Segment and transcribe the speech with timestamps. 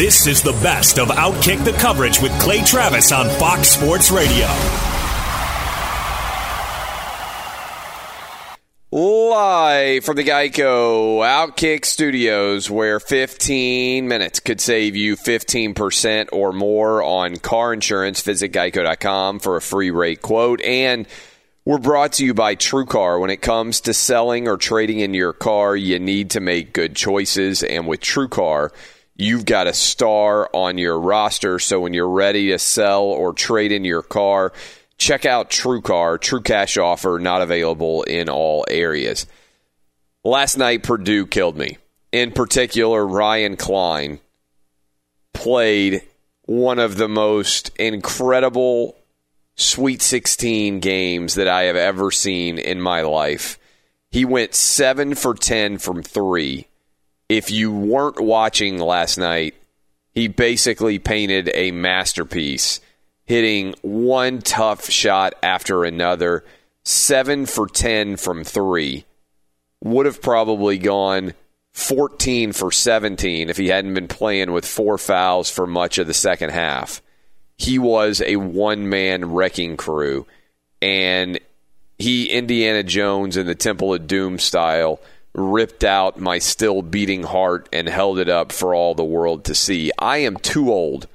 [0.00, 4.46] This is the best of Outkick the coverage with Clay Travis on Fox Sports Radio.
[8.90, 17.02] Live from the Geico Outkick Studios, where 15 minutes could save you 15% or more
[17.02, 18.22] on car insurance.
[18.22, 20.62] Visit geico.com for a free rate quote.
[20.62, 21.06] And
[21.66, 23.20] we're brought to you by TrueCar.
[23.20, 26.96] When it comes to selling or trading in your car, you need to make good
[26.96, 27.62] choices.
[27.62, 28.70] And with TrueCar,
[29.20, 31.58] you've got a star on your roster.
[31.58, 34.52] So when you're ready to sell or trade in your car,
[34.96, 36.20] check out TrueCar.
[36.20, 39.26] True cash offer not available in all areas.
[40.24, 41.78] Last night, Purdue killed me.
[42.12, 44.20] In particular, Ryan Cline
[45.32, 46.02] played
[46.42, 48.96] one of the most incredible
[49.56, 53.58] Sweet 16 games that I have ever seen in my life.
[54.10, 56.66] He went 7 for 10 from 3.
[57.30, 59.54] If you weren't watching last night,
[60.12, 62.80] he basically painted a masterpiece,
[63.24, 66.44] hitting one tough shot after another.
[66.84, 69.04] 7 for 10 from 3.
[69.82, 71.32] Would have probably gone
[71.72, 76.14] 14 for 17 if he hadn't been playing with four fouls for much of the
[76.14, 77.00] second half
[77.60, 80.26] he was a one man wrecking crew.
[80.80, 81.38] And
[81.98, 84.98] he, Indiana Jones in the Temple of Doom style,
[85.34, 89.54] ripped out my still beating heart and held it up for all the world to
[89.54, 89.90] see.
[89.98, 91.06] I am too old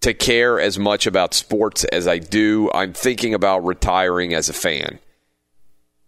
[0.00, 2.70] to care as much about sports as I do.
[2.72, 4.98] I'm thinking about retiring as a fan.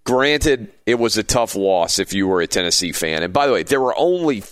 [0.04, 3.22] Granted, it was a tough loss if you were a Tennessee fan.
[3.22, 4.42] And by the way, there were only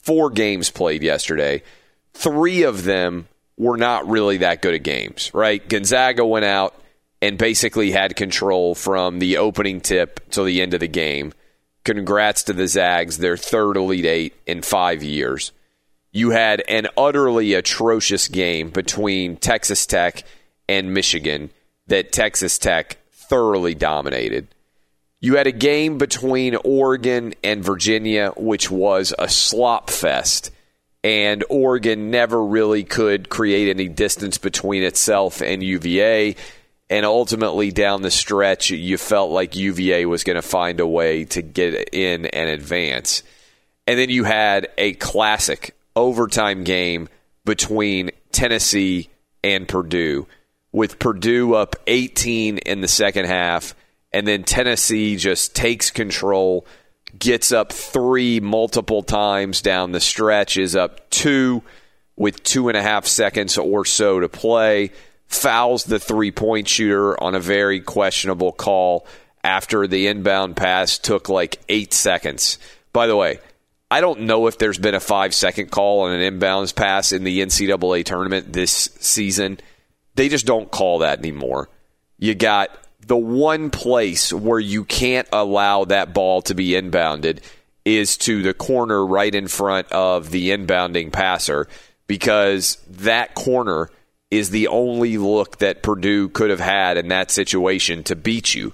[0.00, 1.62] four games played yesterday.
[2.12, 3.26] Three of them
[3.56, 5.66] were not really that good at games, right?
[5.66, 6.74] Gonzaga went out
[7.20, 11.32] and basically had control from the opening tip to the end of the game.
[11.84, 15.52] Congrats to the Zags, their third Elite Eight in five years.
[16.12, 20.24] You had an utterly atrocious game between Texas Tech
[20.68, 21.50] and Michigan
[21.86, 24.48] that Texas Tech thoroughly dominated.
[25.20, 30.50] You had a game between Oregon and Virginia, which was a slop fest
[31.02, 36.36] and Oregon never really could create any distance between itself and UVA.
[36.90, 41.24] And ultimately, down the stretch, you felt like UVA was going to find a way
[41.26, 43.22] to get in and advance.
[43.86, 47.08] And then you had a classic overtime game
[47.44, 49.08] between Tennessee
[49.42, 50.26] and Purdue,
[50.72, 53.74] with Purdue up 18 in the second half,
[54.12, 56.66] and then Tennessee just takes control
[57.18, 61.62] gets up three multiple times down the stretch, is up two
[62.16, 64.92] with two and a half seconds or so to play,
[65.30, 69.06] fouls the three point shooter on a very questionable call
[69.42, 72.58] after the inbound pass took like eight seconds.
[72.92, 73.38] By the way,
[73.90, 77.24] I don't know if there's been a five second call on an inbounds pass in
[77.24, 79.58] the NCAA tournament this season.
[80.16, 81.70] They just don't call that anymore.
[82.18, 82.76] You got
[83.06, 87.40] the one place where you can't allow that ball to be inbounded
[87.84, 91.66] is to the corner right in front of the inbounding passer
[92.06, 93.90] because that corner
[94.30, 98.72] is the only look that Purdue could have had in that situation to beat you.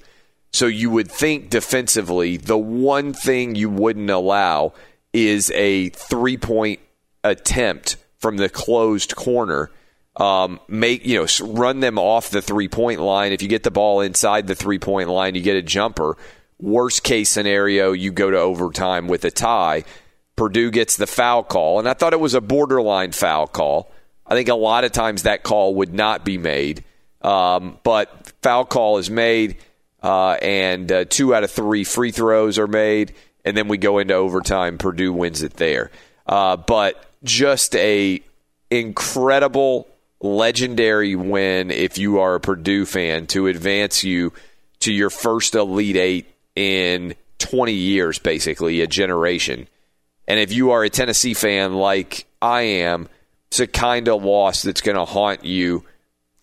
[0.53, 4.75] So you would think defensively, the one thing you wouldn't allow
[5.13, 6.81] is a three point
[7.25, 9.71] attempt from the closed corner.
[10.17, 13.33] Um, make you know run them off the three point line.
[13.33, 16.17] If you get the ball inside the three point line, you get a jumper.
[16.59, 19.85] Worst case scenario, you go to overtime with a tie.
[20.37, 23.93] Purdue gets the foul call, and I thought it was a borderline foul call.
[24.29, 26.85] I think a lot of times that call would not be made,
[27.23, 29.57] um, but foul call is made,
[30.03, 33.15] uh, and uh, two out of three free throws are made,
[33.45, 34.79] and then we go into overtime.
[34.79, 35.91] Purdue wins it there,
[36.27, 38.21] uh, but just a
[38.71, 39.89] incredible,
[40.21, 44.33] legendary win if you are a Purdue fan to advance you
[44.81, 49.69] to your first Elite Eight in 20 years, basically a generation.
[50.27, 53.09] And if you are a Tennessee fan like I am,
[53.57, 55.83] it's a kind of loss that's going to haunt you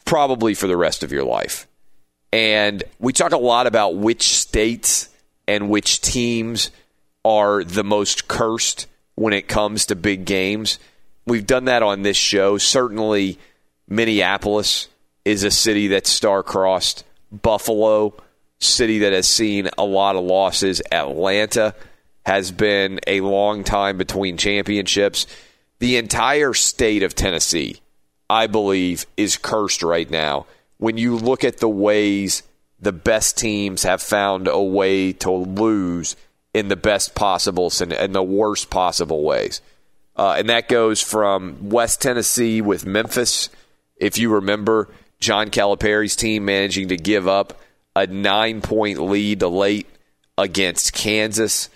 [0.03, 1.67] probably for the rest of your life.
[2.31, 5.09] And we talk a lot about which states
[5.47, 6.71] and which teams
[7.23, 10.79] are the most cursed when it comes to big games.
[11.27, 12.57] We've done that on this show.
[12.57, 13.37] Certainly,
[13.87, 14.87] Minneapolis
[15.23, 17.03] is a city that's star-crossed.
[17.31, 18.15] Buffalo,
[18.59, 20.81] city that has seen a lot of losses.
[20.91, 21.75] Atlanta
[22.25, 25.27] has been a long time between championships.
[25.83, 27.81] The entire state of Tennessee,
[28.29, 30.45] I believe, is cursed right now.
[30.77, 32.41] When you look at the ways
[32.79, 36.15] the best teams have found a way to lose
[36.53, 39.59] in the best possible and the worst possible ways.
[40.15, 43.49] Uh, and that goes from West Tennessee with Memphis.
[43.97, 44.87] If you remember,
[45.19, 47.59] John Calipari's team managing to give up
[47.93, 49.87] a nine point lead late
[50.37, 51.67] against Kansas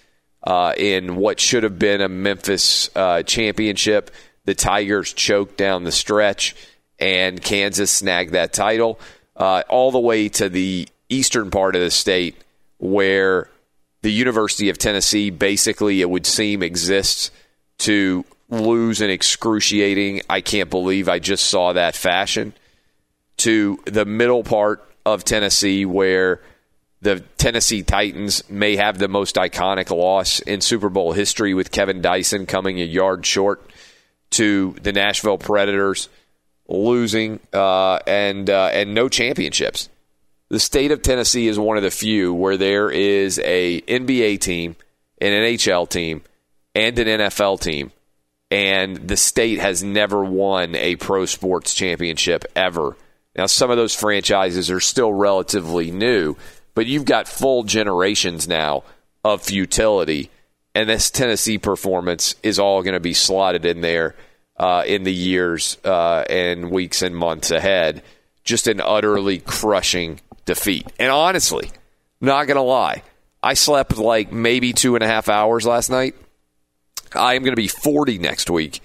[0.47, 4.11] uh, in what should have been a Memphis uh, championship.
[4.45, 6.55] The Tigers choked down the stretch,
[6.97, 8.97] and Kansas snagged that title
[9.35, 12.41] uh, all the way to the eastern part of the state
[12.77, 13.49] where
[14.03, 17.29] the University of Tennessee basically, it would seem, exists
[17.79, 22.53] to lose an excruciating, I can't believe I just saw that fashion,
[23.37, 26.39] to the middle part of Tennessee where
[27.01, 32.01] the Tennessee Titans may have the most iconic loss in Super Bowl history with Kevin
[32.01, 33.69] Dyson coming a yard short
[34.31, 36.09] to the Nashville Predators
[36.67, 39.89] losing uh, and uh, and no championships.
[40.49, 44.75] The state of Tennessee is one of the few where there is a NBA team,
[45.19, 46.21] an NHL team,
[46.73, 47.91] and an NFL team,
[48.49, 52.95] and the state has never won a pro sports championship ever.
[53.35, 56.37] Now, some of those franchises are still relatively new,
[56.77, 58.83] but you've got full generations now
[59.23, 60.29] of futility,
[60.75, 64.13] and this Tennessee performance is all going to be slotted in there
[64.57, 68.03] uh, in the years uh, and weeks and months ahead.
[68.43, 70.85] Just an utterly crushing defeat.
[70.99, 71.71] And honestly,
[72.21, 73.01] not going to lie,
[73.41, 76.13] I slept like maybe two and a half hours last night.
[77.15, 78.81] I am going to be 40 next week,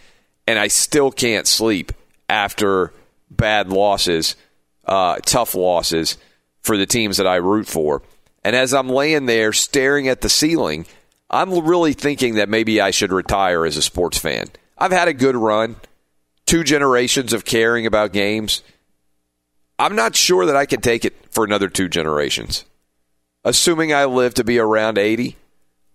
[0.47, 1.93] and I still can't sleep
[2.27, 2.95] after
[3.31, 4.35] bad losses,
[4.87, 6.17] uh, tough losses
[6.63, 8.03] for the teams that I root for.
[8.45, 10.87] And as I'm laying there staring at the ceiling,
[11.31, 14.47] I'm really thinking that maybe I should retire as a sports fan.
[14.79, 15.77] I've had a good run,
[16.47, 18.63] two generations of caring about games.
[19.79, 22.65] I'm not sure that I can take it for another two generations.
[23.45, 25.37] Assuming I live to be around 80,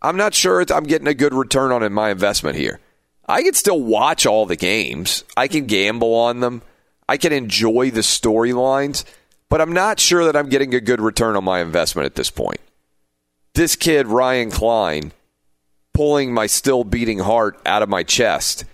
[0.02, 2.80] I'm not sure I'm getting a good return on my investment here.
[3.28, 5.24] I can still watch all the games.
[5.36, 6.62] I can gamble on them.
[7.10, 9.06] I can enjoy the storylines,
[9.50, 12.30] but I'm not sure that I'm getting a good return on my investment at this
[12.30, 12.60] point.
[13.54, 15.14] This kid, Ryan Cline,
[15.94, 18.66] pulling my still beating heart out of my chest,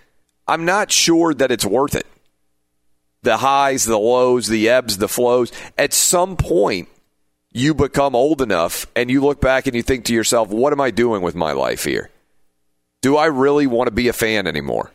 [0.46, 2.06] I'm not sure that it's worth it.
[3.22, 5.50] The highs, the lows, the ebbs, the flows.
[5.78, 6.88] At some point,
[7.50, 10.80] you become old enough and you look back and you think to yourself, what am
[10.80, 12.10] I doing with my life here?
[13.00, 14.92] Do I really want to be a fan anymore?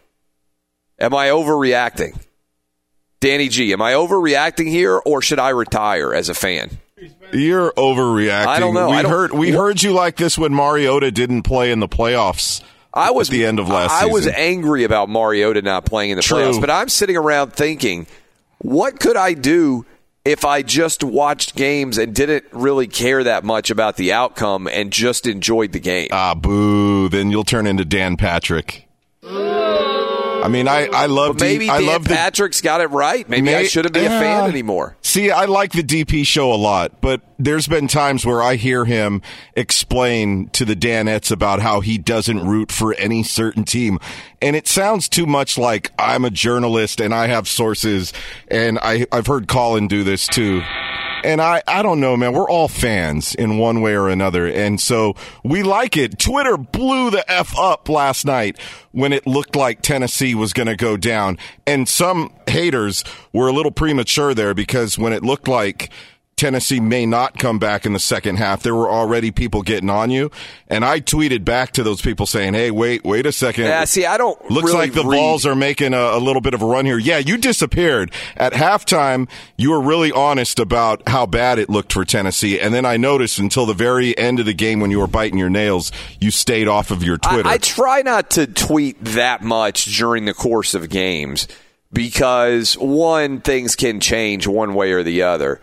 [0.99, 2.21] Am I overreacting?
[3.19, 6.69] Danny G, am I overreacting here or should I retire as a fan?
[7.31, 8.45] You're overreacting.
[8.47, 8.89] I don't know.
[8.89, 11.87] We I don't- heard we heard you like this when Mariota didn't play in the
[11.87, 12.61] playoffs.
[12.93, 14.13] I was at the end of last I season.
[14.13, 16.37] was angry about Mariota not playing in the True.
[16.39, 18.07] playoffs, but I'm sitting around thinking,
[18.57, 19.85] what could I do
[20.25, 24.91] if I just watched games and didn't really care that much about the outcome and
[24.91, 26.07] just enjoyed the game?
[26.11, 27.09] Ah, boo!
[27.09, 28.87] Then you'll turn into Dan Patrick.
[30.43, 33.27] I mean, I I love But maybe the, I love the Patrick's got it right.
[33.27, 34.95] Maybe I shouldn't be a fan anymore.
[35.01, 38.83] See, I like the DP show a lot, but there's been times where I hear
[38.83, 39.21] him
[39.55, 43.97] explain to the Danettes about how he doesn't root for any certain team.
[44.41, 48.11] And it sounds too much like I'm a journalist and I have sources
[48.49, 50.61] and I, I've heard Colin do this too.
[51.23, 52.33] And I, I don't know, man.
[52.33, 54.47] We're all fans in one way or another.
[54.47, 56.19] And so we like it.
[56.19, 58.57] Twitter blew the F up last night
[58.91, 61.37] when it looked like Tennessee was going to go down.
[61.67, 63.03] And some haters
[63.33, 65.89] were a little premature there because when it looked like
[66.39, 68.63] Tennessee may not come back in the second half.
[68.63, 70.31] There were already people getting on you,
[70.69, 73.65] and I tweeted back to those people saying, "Hey, wait, wait a second.
[73.65, 74.39] Yeah, see, I don't.
[74.49, 76.85] Looks really like the read- Vols are making a, a little bit of a run
[76.85, 76.97] here.
[76.97, 79.27] Yeah, you disappeared at halftime.
[79.57, 83.37] You were really honest about how bad it looked for Tennessee, and then I noticed
[83.37, 85.91] until the very end of the game when you were biting your nails,
[86.21, 87.49] you stayed off of your Twitter.
[87.49, 91.49] I, I try not to tweet that much during the course of games
[91.91, 95.59] because one, things can change one way or the other.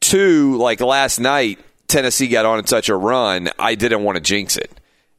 [0.00, 4.56] Two, like last night, Tennessee got on such a run, I didn't want to jinx
[4.56, 4.70] it.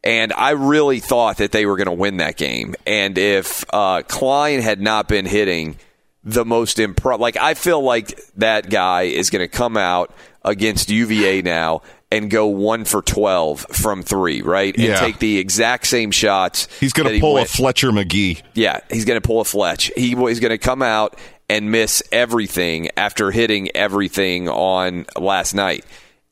[0.03, 2.73] And I really thought that they were going to win that game.
[2.87, 5.77] And if uh, Cline had not been hitting
[6.23, 10.11] the most impro, like I feel like that guy is going to come out
[10.43, 14.73] against UVA now and go one for twelve from three, right?
[14.75, 14.95] And Yeah.
[14.99, 16.67] take the exact same shots.
[16.79, 18.39] He's going to he pull a Fletcher Magee.
[18.55, 19.91] yeah, he's going to pull a Fletch.
[19.95, 21.15] He he's going to come out
[21.51, 25.83] and miss everything after hitting everything on last night.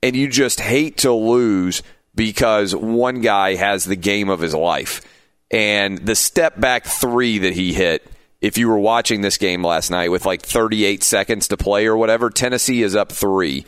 [0.02, 1.84] And you just hate to lose
[2.16, 5.02] because one guy has the game of his life.
[5.52, 8.10] And the step back three that he hit,
[8.40, 11.98] if you were watching this game last night with like 38 seconds to play or
[11.98, 13.66] whatever, Tennessee is up three.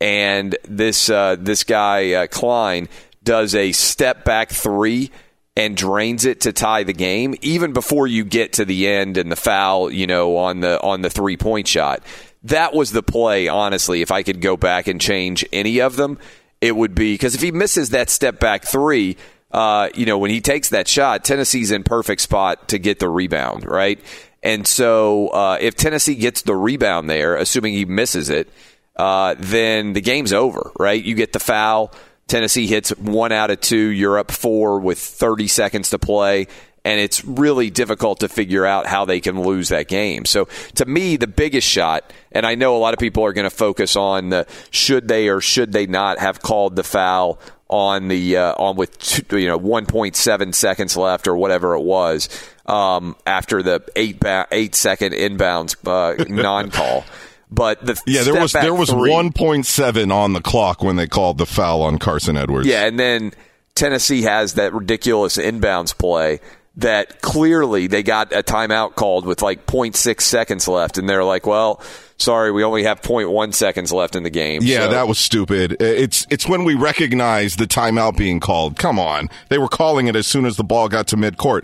[0.00, 2.88] And this uh, this guy uh, Cline
[3.22, 5.10] does a step back three
[5.56, 9.30] and drains it to tie the game even before you get to the end and
[9.30, 12.02] the foul you know on the on the three point shot
[12.42, 16.18] that was the play honestly if i could go back and change any of them
[16.60, 19.16] it would be because if he misses that step back three
[19.52, 23.08] uh, you know when he takes that shot tennessee's in perfect spot to get the
[23.08, 24.00] rebound right
[24.42, 28.48] and so uh, if tennessee gets the rebound there assuming he misses it
[28.96, 31.02] uh, then the game's over, right?
[31.02, 31.92] You get the foul.
[32.26, 33.76] Tennessee hits one out of two.
[33.76, 36.46] You're up four with 30 seconds to play.
[36.86, 40.26] And it's really difficult to figure out how they can lose that game.
[40.26, 43.48] So, to me, the biggest shot, and I know a lot of people are going
[43.48, 48.08] to focus on the should they or should they not have called the foul on
[48.08, 52.28] the uh, on with two, you know 1.7 seconds left or whatever it was
[52.66, 57.04] um, after the eight ba- eight second inbounds uh, non call.
[57.50, 61.38] But the Yeah, there was there was three- 1.7 on the clock when they called
[61.38, 62.66] the foul on Carson Edwards.
[62.66, 63.32] Yeah, and then
[63.74, 66.40] Tennessee has that ridiculous inbounds play
[66.76, 71.46] that clearly they got a timeout called with like 0.6 seconds left, and they're like,
[71.46, 71.80] "Well,
[72.16, 75.76] sorry, we only have 0.1 seconds left in the game." Yeah, So- that was stupid.
[75.80, 78.76] It's it's when we recognize the timeout being called.
[78.76, 81.62] Come on, they were calling it as soon as the ball got to midcourt.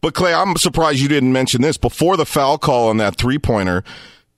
[0.00, 3.38] But Clay, I'm surprised you didn't mention this before the foul call on that three
[3.38, 3.82] pointer.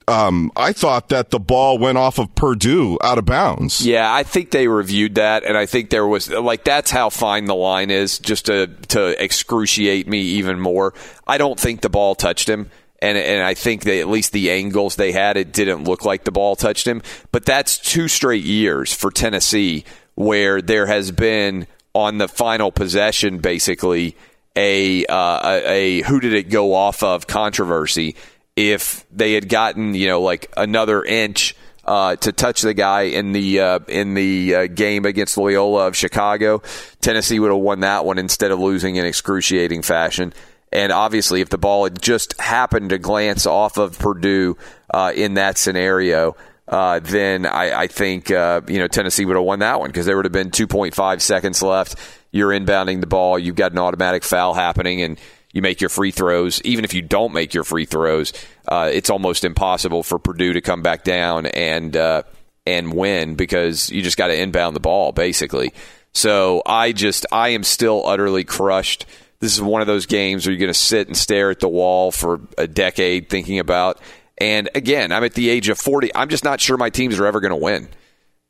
[0.07, 3.85] Um, I thought that the ball went off of Purdue out of bounds.
[3.85, 7.45] Yeah, I think they reviewed that, and I think there was like that's how fine
[7.45, 10.93] the line is, just to to excruciate me even more.
[11.25, 12.69] I don't think the ball touched him,
[12.99, 16.23] and and I think that at least the angles they had, it didn't look like
[16.23, 17.01] the ball touched him.
[17.31, 23.39] But that's two straight years for Tennessee where there has been on the final possession,
[23.39, 24.15] basically
[24.55, 28.15] a uh, a, a who did it go off of controversy.
[28.55, 33.31] If they had gotten you know like another inch uh, to touch the guy in
[33.31, 36.61] the uh, in the uh, game against Loyola of Chicago,
[37.01, 40.33] Tennessee would have won that one instead of losing in excruciating fashion.
[40.71, 44.57] And obviously, if the ball had just happened to glance off of Purdue
[44.93, 46.35] uh, in that scenario,
[46.67, 50.05] uh, then I, I think uh, you know Tennessee would have won that one because
[50.05, 51.95] there would have been 2.5 seconds left.
[52.31, 55.19] You're inbounding the ball, you've got an automatic foul happening, and
[55.55, 56.61] you make your free throws.
[56.63, 58.33] Even if you don't make your free throws,
[58.67, 62.23] uh, it's almost impossible for Purdue to come back down and uh,
[62.67, 65.73] and win because you just got to inbound the ball basically.
[66.13, 69.05] So I just I am still utterly crushed.
[69.39, 71.69] This is one of those games where you're going to sit and stare at the
[71.69, 73.99] wall for a decade thinking about.
[74.37, 76.13] And again, I'm at the age of 40.
[76.15, 77.87] I'm just not sure my teams are ever going to win.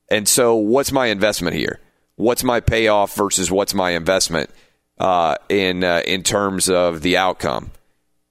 [0.10, 1.80] And so, what's my investment here?
[2.16, 4.50] What's my payoff versus what's my investment
[4.98, 7.72] uh, in uh, in terms of the outcome?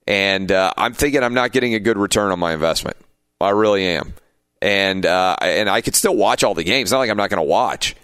[0.07, 2.97] And uh, I'm thinking I'm not getting a good return on my investment.
[3.41, 4.15] I really am.
[4.61, 6.87] And uh, and I could still watch all the games.
[6.87, 7.97] It's not like I'm not going to watch.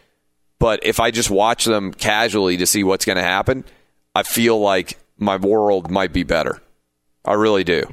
[0.59, 3.65] But if I just watch them casually to see what's going to happen,
[4.15, 6.61] I feel like my world might be better.
[7.25, 7.85] I really do.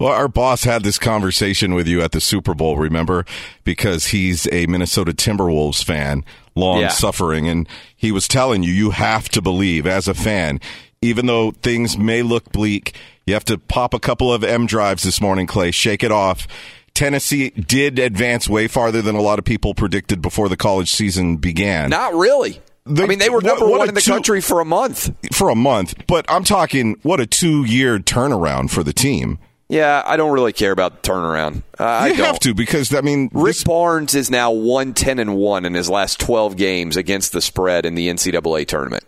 [0.00, 3.26] Well, our boss had this conversation with you at the Super Bowl, remember?
[3.64, 6.24] Because he's a Minnesota Timberwolves fan,
[6.56, 6.88] long Yeah.
[6.88, 10.58] suffering, and he was telling you, you have to believe as a fan,
[11.02, 12.94] even though things may look bleak,
[13.26, 16.48] you have to pop a couple of M drives this morning, Clay, shake it off.
[16.94, 21.36] Tennessee did advance way farther than a lot of people predicted before the college season
[21.36, 21.90] began.
[21.90, 22.58] Not really.
[22.86, 25.12] They- I mean, they were number what one in the two- country for a month.
[25.32, 29.38] for a month, but I'm talking what a two year turnaround for the team.
[29.70, 31.62] Yeah, I don't really care about the turnaround.
[31.78, 32.26] Uh, I you don't.
[32.26, 35.74] have to because I mean, Rick this- Barnes is now one ten and one in
[35.74, 39.04] his last twelve games against the spread in the NCAA tournament.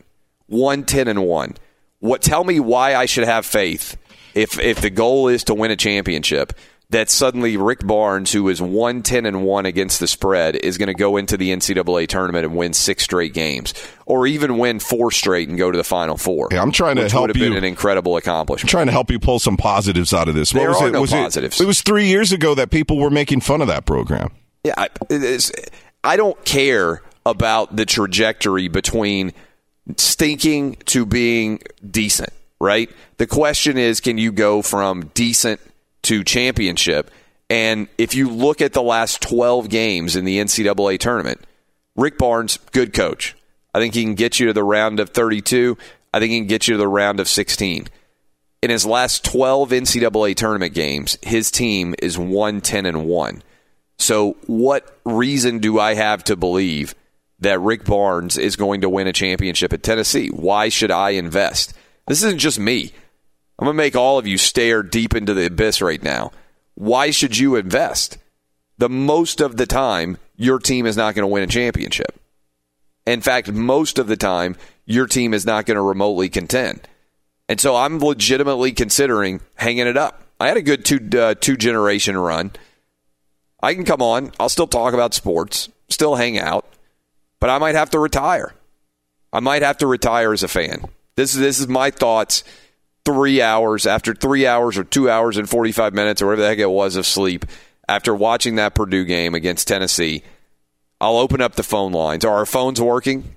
[0.47, 1.57] One ten and one.
[1.99, 2.23] What?
[2.23, 3.97] Tell me why I should have faith
[4.35, 6.53] if if the goal is to win a championship.
[6.93, 10.89] That suddenly Rick Barnes, who is one ten and one against the spread, is going
[10.89, 13.75] to go into the NCAA tournament and win six straight games,
[14.07, 16.49] or even win four straight and go to the Final Four.
[16.53, 17.59] Yeah, I'm trying to help would have been you.
[17.59, 18.71] an incredible accomplishment.
[18.71, 20.53] trying to help you pull some positives out of this.
[20.53, 20.93] What There was are it?
[20.93, 21.61] no was positives.
[21.61, 24.31] It, it was three years ago that people were making fun of that program.
[24.63, 25.51] Yeah, I, is,
[26.05, 29.33] I don't care about the trajectory between
[29.97, 32.91] stinking to being decent, right?
[33.17, 35.61] The question is can you go from decent
[36.03, 37.11] to championship?
[37.51, 41.41] And if you look at the last 12 games in the NCAA tournament,
[41.97, 43.37] Rick Barnes, good coach.
[43.75, 45.77] I think he can get you to the round of 32.
[46.15, 47.89] I think he can get you to the round of 16
[48.63, 53.43] in his last 12 NCAA tournament games, his team is 110 and 1.
[53.99, 56.95] So, what reason do I have to believe
[57.41, 60.29] that Rick Barnes is going to win a championship at Tennessee?
[60.29, 61.75] Why should I invest?
[62.07, 62.93] This isn't just me.
[63.63, 66.33] I'm going to make all of you stare deep into the abyss right now.
[66.75, 68.19] Why should you invest?
[68.79, 72.21] The most of the time, your team is not going to win a championship.
[73.07, 76.89] In fact, most of the time, your team is not going to remotely contend.
[77.49, 80.25] And so I'm legitimately considering hanging it up.
[80.41, 82.51] I had a good two uh, two generation run.
[83.63, 84.33] I can come on.
[84.41, 86.67] I'll still talk about sports, still hang out,
[87.39, 88.55] but I might have to retire.
[89.33, 90.87] I might have to retire as a fan.
[91.15, 92.43] This is this is my thoughts.
[93.05, 96.49] Three hours after three hours or two hours and forty five minutes or whatever the
[96.49, 97.45] heck it was of sleep
[97.89, 100.23] after watching that Purdue game against Tennessee.
[101.01, 102.25] I'll open up the phone lines.
[102.25, 103.35] Are our phones working?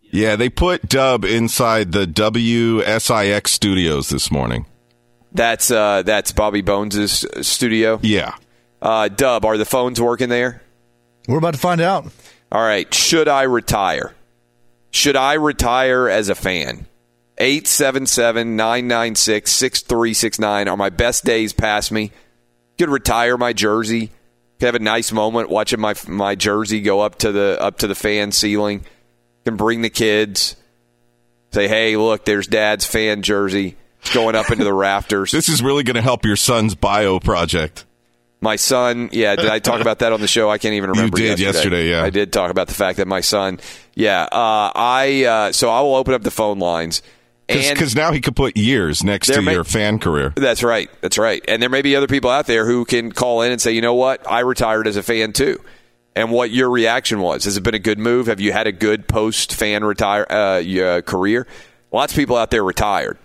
[0.00, 4.66] Yeah, they put Dub inside the WSIX studios this morning.
[5.32, 7.98] That's uh, that's Bobby Bones' studio.
[8.02, 8.34] Yeah.
[8.82, 10.62] Uh, Dub, are the phones working there?
[11.28, 12.06] We're about to find out.
[12.50, 12.92] All right.
[12.92, 14.14] Should I retire?
[14.90, 16.86] Should I retire as a fan?
[17.40, 20.68] 877 996 6369.
[20.68, 22.12] Are my best days past me?
[22.78, 24.10] Could retire my jersey.
[24.58, 27.86] Could have a nice moment watching my my jersey go up to the up to
[27.86, 28.84] the fan ceiling.
[29.44, 30.56] Can bring the kids.
[31.52, 33.76] Say, hey, look, there's dad's fan jersey.
[34.00, 35.32] It's going up into the rafters.
[35.32, 37.86] This is really going to help your son's bio project.
[38.42, 40.48] My son, yeah, did I talk about that on the show?
[40.48, 41.16] I can't even remember.
[41.18, 42.02] did yesterday, yeah.
[42.02, 43.60] I did talk about the fact that my son,
[43.94, 47.02] yeah, uh, I, uh, so I will open up the phone lines.
[47.70, 50.32] Because now he could put years next to may- your fan career.
[50.36, 50.90] that's right.
[51.00, 51.44] That's right.
[51.48, 53.80] And there may be other people out there who can call in and say, you
[53.80, 54.28] know what?
[54.30, 55.60] I retired as a fan too.
[56.16, 57.44] And what your reaction was.
[57.44, 58.26] Has it been a good move?
[58.26, 61.46] Have you had a good post fan retire uh, uh, career?
[61.92, 63.16] Lots of people out there retired.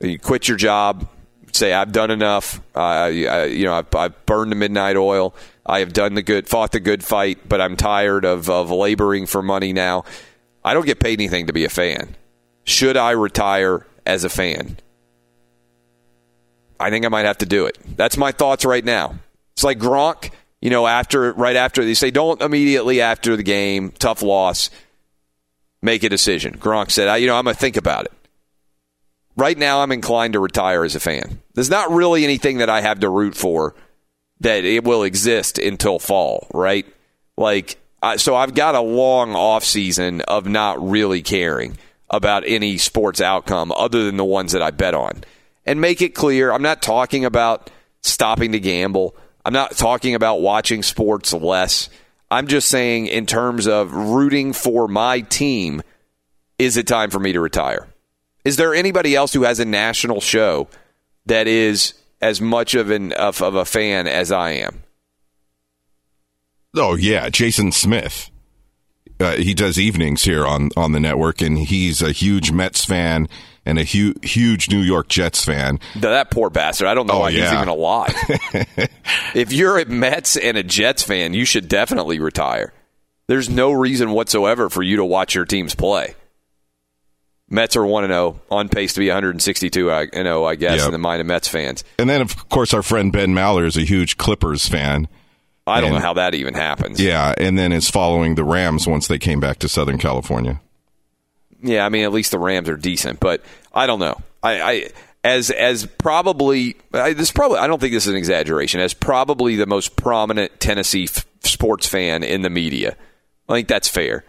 [0.00, 1.08] You quit your job,
[1.52, 2.60] say, I've done enough.
[2.74, 5.34] Uh, I, I- you know, I've, I've burned the midnight oil.
[5.66, 9.26] I have done the good, fought the good fight, but I'm tired of, of laboring
[9.26, 10.04] for money now.
[10.64, 12.16] I don't get paid anything to be a fan.
[12.68, 14.76] Should I retire as a fan?
[16.78, 17.78] I think I might have to do it.
[17.96, 19.14] That's my thoughts right now.
[19.54, 23.90] It's like Gronk, you know, after right after they say don't immediately after the game,
[23.92, 24.68] tough loss,
[25.80, 26.58] make a decision.
[26.58, 28.12] Gronk said, I, you know, I'm gonna think about it.
[29.34, 31.40] Right now, I'm inclined to retire as a fan.
[31.54, 33.76] There's not really anything that I have to root for
[34.40, 36.84] that it will exist until fall, right?
[37.38, 41.78] Like, I, so I've got a long off season of not really caring
[42.10, 45.24] about any sports outcome other than the ones that I bet on.
[45.66, 47.70] And make it clear, I'm not talking about
[48.02, 49.14] stopping to gamble.
[49.44, 51.90] I'm not talking about watching sports less.
[52.30, 55.82] I'm just saying, in terms of rooting for my team,
[56.58, 57.88] is it time for me to retire?
[58.44, 60.68] Is there anybody else who has a national show
[61.26, 64.82] that is as much of an of, of a fan as I am?
[66.74, 68.30] Oh yeah, Jason Smith.
[69.20, 73.28] Uh, he does evenings here on on the network, and he's a huge Mets fan
[73.66, 75.78] and a hu- huge New York Jets fan.
[75.96, 76.86] That poor bastard.
[76.86, 78.14] I don't know Oh, why he's even alive.
[79.34, 82.72] if you're a Mets and a Jets fan, you should definitely retire.
[83.26, 86.14] There's no reason whatsoever for you to watch your teams play.
[87.50, 90.86] Mets are one and zero, on pace to be 162 and zero, I guess, Yep.
[90.86, 91.82] in the mind of Mets fans.
[91.98, 95.08] And then, of course, our friend Ben Maller is a huge Clippers fan.
[95.68, 97.00] I don't And- know how that even happens.
[97.00, 100.60] Yeah, and then is following the Rams once they came back to Southern California.
[101.62, 103.42] Yeah, I mean, at least the Rams are decent, but
[103.74, 104.16] I don't know.
[104.42, 104.90] I, I
[105.24, 108.80] as as probably I, this probably I don't think this is an exaggeration.
[108.80, 112.96] As probably the most prominent Tennessee f- sports fan in the media,
[113.48, 114.24] I think that's fair.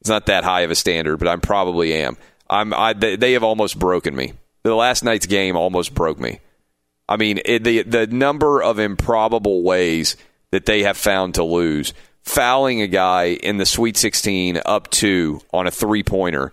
[0.00, 2.18] It's not that high of a standard, but I probably am.
[2.50, 2.74] I'm.
[2.74, 4.34] I, they, they have almost broken me.
[4.64, 6.40] The last night's game almost broke me.
[7.08, 10.16] I mean, it, the the number of improbable ways
[10.54, 15.40] that they have found to lose, fouling a guy in the Sweet 16 up two
[15.52, 16.52] on a three pointer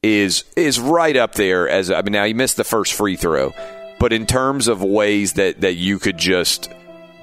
[0.00, 3.52] is is right up there as I mean now he missed the first free throw,
[3.98, 6.70] but in terms of ways that that you could just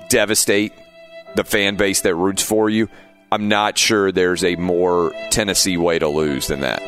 [0.09, 0.73] devastate
[1.35, 2.89] the fan base that roots for you,
[3.31, 6.81] I'm not sure there's a more Tennessee way to lose than that.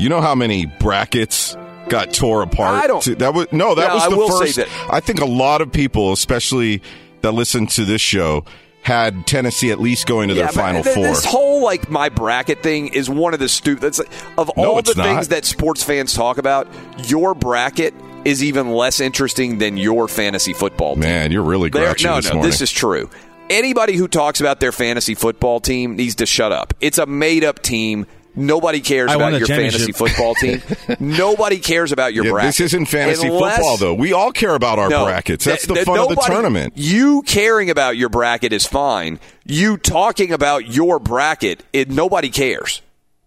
[0.00, 1.56] You know how many brackets
[1.88, 2.84] got tore apart?
[2.84, 4.56] I don't- to- that was no, that Yeah, was I the first.
[4.56, 6.80] that- I think a lot of people, especially
[7.22, 8.44] that listen to this show,
[8.82, 11.06] had Tennessee at least going to their but final th- four.
[11.06, 13.80] This whole like my bracket thing is one of the stupid.
[13.80, 14.00] That's
[14.36, 16.68] of No, all the things that sports fans talk about.
[17.08, 21.00] Your bracket is even less interesting than your fantasy football team.
[21.00, 22.50] Man, you're really grouchy no, this no, morning.
[22.50, 23.08] this is true.
[23.50, 26.74] Anybody who talks about their fantasy football team needs to shut up.
[26.80, 28.06] It's a made up team.
[28.34, 30.62] Nobody cares I about your fantasy football team.
[31.00, 32.48] Nobody cares about your Yeah, bracket.
[32.48, 33.94] this isn't fantasy Unless- football, though.
[33.94, 35.44] We all care about our no, brackets.
[35.44, 36.72] That's th- the th- fun of the tournament.
[36.76, 39.20] You caring about your bracket is fine.
[39.44, 42.80] You talking about your bracket, it, nobody cares.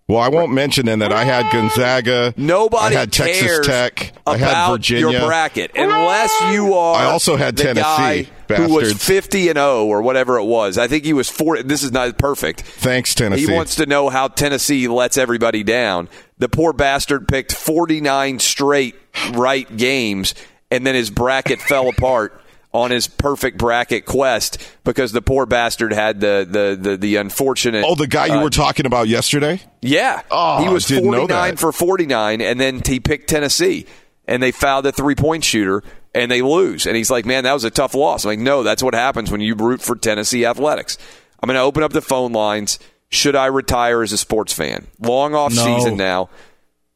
[0.07, 2.33] Well, I won't mention then that I had Gonzaga.
[2.37, 4.13] Nobody I had Texas cares Tech.
[4.27, 5.09] I about had Virginia.
[5.11, 6.95] your bracket unless you are.
[6.95, 10.77] I also had the Tennessee, guy who was fifty and zero or whatever it was.
[10.77, 11.61] I think he was four.
[11.63, 12.61] This is not perfect.
[12.61, 13.47] Thanks, Tennessee.
[13.47, 16.09] He wants to know how Tennessee lets everybody down.
[16.37, 18.95] The poor bastard picked 49 straight
[19.33, 20.35] right games,
[20.71, 22.41] and then his bracket fell apart
[22.73, 27.85] on his perfect bracket quest because the poor bastard had the the the, the unfortunate.
[27.87, 29.61] oh, the guy you uh, were talking about yesterday?
[29.81, 31.59] yeah, Oh, he was didn't know 49 that.
[31.59, 33.85] for 49, and then he picked Tennessee,
[34.27, 35.83] and they fouled the three point shooter,
[36.15, 36.87] and they lose.
[36.87, 39.29] And he's like, "Man, that was a tough loss." I'm like, "No, that's what happens
[39.29, 40.97] when you root for Tennessee athletics."
[41.43, 42.79] I'm going to open up the phone lines.
[43.09, 44.87] Should I retire as a sports fan?
[44.99, 45.63] Long off No.
[45.63, 46.29] season now,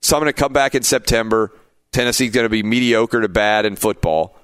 [0.02, 1.52] so I'm going to come back in September.
[1.92, 4.36] Tennessee's going to be mediocre to bad in football,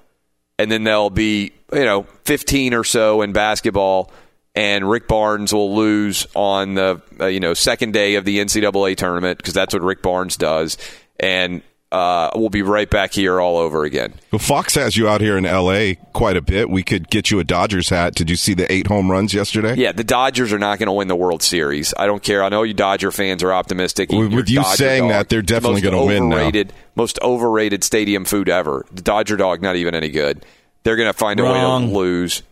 [0.58, 4.12] and then they'll be you know 15 or so in basketball.
[4.54, 8.96] And Rick Barnes will lose on the uh, you know second day of the NCAA
[8.96, 10.78] tournament because that's what Rick Barnes does,
[11.20, 14.12] and uh, we'll be right back here all over again.
[14.32, 15.96] Well, Fox has you out here in L.A.
[16.12, 16.68] quite a bit.
[16.68, 18.14] We could get you a Dodgers hat.
[18.14, 19.74] Did you see the eight home runs yesterday?
[19.76, 21.94] Yeah, the Dodgers are not going to win the World Series.
[21.96, 22.42] I don't care.
[22.42, 24.10] I know you Dodger fans are optimistic.
[24.10, 25.10] With- You're with you Dodger saying dog.
[25.10, 26.50] that, they're It's the definitely gonna win now.
[26.96, 28.84] Most overrated stadium food ever.
[28.92, 30.44] The Dodger dog not even any good.
[30.82, 32.42] They're going to find a way to lose.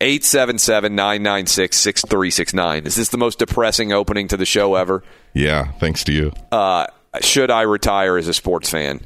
[0.00, 2.86] 877-996-6369.
[2.86, 5.02] Is this the most depressing opening to the show ever?
[5.34, 6.32] Yeah, thanks to you.
[6.52, 6.86] Uh,
[7.24, 9.00] should I retire as a sports fan?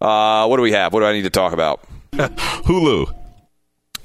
[0.00, 0.92] Uh, what do we have?
[0.92, 1.84] What do I need to talk about?
[2.12, 3.14] Hulu.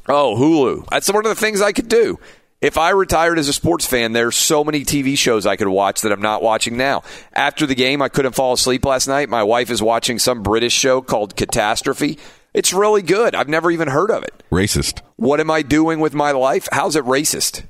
[0.10, 0.88] Oh, Hulu.
[0.89, 2.19] That's one of the things I could do.
[2.62, 6.02] If I retired as a sports fan, there's so many TV shows I could watch
[6.02, 7.04] that I'm not watching now.
[7.34, 9.28] After the game, I couldn't fall asleep last night.
[9.28, 12.19] My wife is watching some British show called Catastrophe.
[12.54, 13.36] It's really good.
[13.36, 14.43] I've never even heard of it.
[14.50, 15.02] Racist.
[15.17, 16.69] What am I doing with my life?
[16.72, 17.63] How's it racist?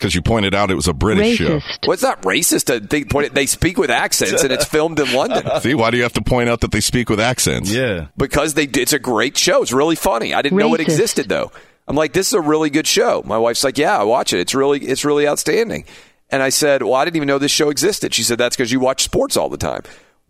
[0.00, 1.60] Because you pointed out it was a British show.
[1.84, 2.74] What's not racist?
[2.74, 5.46] Uh, to think- point- They speak with accents and it's filmed in London.
[5.60, 7.70] See, why do you have to point out that they speak with accents?
[7.70, 8.06] Yeah.
[8.16, 9.60] because they it's a great show.
[9.62, 10.32] It's really funny.
[10.32, 11.52] I didn't know it existed though.
[11.86, 13.22] I'm like, this is a really good show.
[13.26, 14.40] My wife's like, yeah, I watch it.
[14.40, 15.84] It's really it's really outstanding.
[16.30, 18.14] And I said, well, I didn't even know this show existed.
[18.14, 19.82] She said, that's because you watch sports all the time.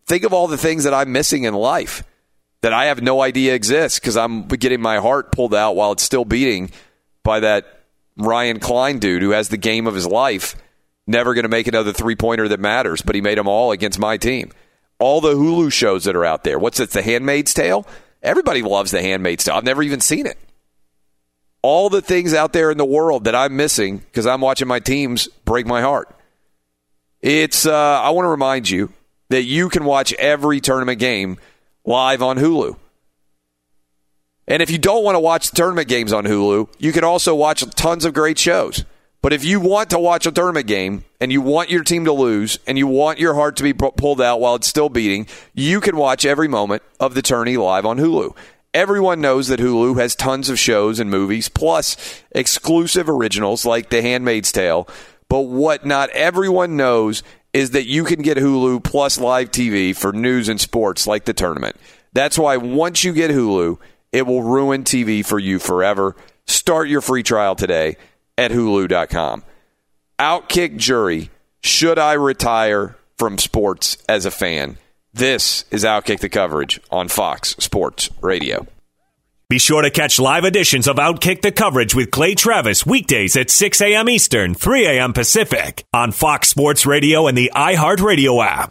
[0.07, 2.03] Think of all the things that I'm missing in life
[2.63, 6.03] that I have no idea exist because I'm getting my heart pulled out while it's
[6.03, 6.71] still beating
[7.23, 7.80] by that
[8.21, 10.57] Ryan Cline dude who has the game of his life.
[11.07, 13.99] Never going to make another three pointer that matters, but he made them all against
[13.99, 14.53] my team.
[14.99, 16.59] All the Hulu shows that are out there.
[16.59, 16.91] What's it?
[16.91, 17.87] The Handmaid's Tale.
[18.23, 19.55] Everybody loves The Handmaid's Tale.
[19.55, 20.39] I've never even seen it.
[21.63, 24.79] All the things out there in the world that I'm missing because I'm watching my
[24.79, 26.15] teams break my heart.
[27.21, 27.67] It's.
[27.67, 28.93] Uh, I want to remind you
[29.29, 31.39] that you can watch every tournament game
[31.85, 32.77] live on Hulu.
[34.51, 37.63] And if you don't want to watch tournament games on Hulu, you can also watch
[37.77, 38.85] tons of great shows.
[39.23, 42.13] But if you want to watch a tournament game and you want your team to
[42.13, 45.81] lose and you want your heart to be pulled out while it's still beating, you
[45.81, 48.35] can watch every moment of the tourney live on Hulu.
[48.75, 51.97] Everyone knows that Hulu has tons of shows and movies, plus
[52.33, 54.89] exclusive originals like The Handmaid's Tale.
[55.29, 60.13] But what not everyone knows is that you can get Hulu plus live TV for
[60.13, 61.77] news and sports like the tournament.
[62.13, 63.79] That's why once you get Hulu,
[64.13, 66.17] it will ruin TV for you forever.
[66.47, 67.97] Start your free trial today
[68.37, 69.45] at hulu.com.
[70.19, 71.31] Outkick jury,
[71.63, 74.79] should I retire from sports as a fan?
[75.13, 78.67] This is Outkick the coverage on Fox Sports Radio.
[79.49, 83.51] Be sure to catch live editions of Outkick the coverage with Clay Travis weekdays at
[83.51, 84.09] 6 a.m.
[84.09, 85.13] Eastern, 3 a.m.
[85.13, 88.71] Pacific on Fox Sports Radio and the iHeartRadio app.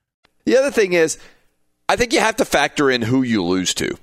[0.51, 1.17] The other thing is,
[1.87, 3.97] I think you have to factor in who you lose to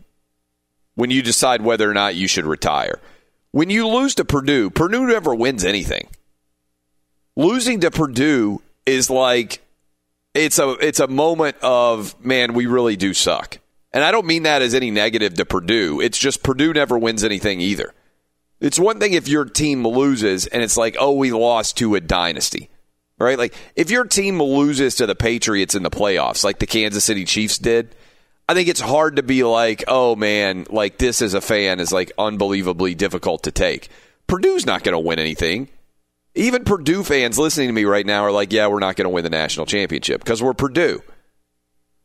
[0.94, 3.00] when you decide whether or not you should retire.
[3.50, 6.08] When you lose to Purdue, Purdue never wins anything.
[7.36, 9.60] Losing to Purdue is like
[10.32, 13.58] it's a it's a moment of man, we really do suck.
[13.92, 16.00] And I don't mean that as any negative to Purdue.
[16.00, 17.92] It's just Purdue never wins anything either.
[18.58, 22.00] It's one thing if your team loses and it's like, oh, we lost to a
[22.00, 22.70] dynasty,
[23.18, 23.38] right?
[23.38, 27.24] Like if your team loses to the Patriots in the playoffs, like the Kansas City
[27.24, 27.94] Chiefs did,
[28.48, 31.92] I think it's hard to be like, oh man, like this as a fan is
[31.92, 33.88] like unbelievably difficult to take.
[34.26, 35.68] Purdue's not going to win anything.
[36.34, 39.10] Even Purdue fans listening to me right now are like, yeah, we're not going to
[39.10, 41.02] win the national championship because we're Purdue.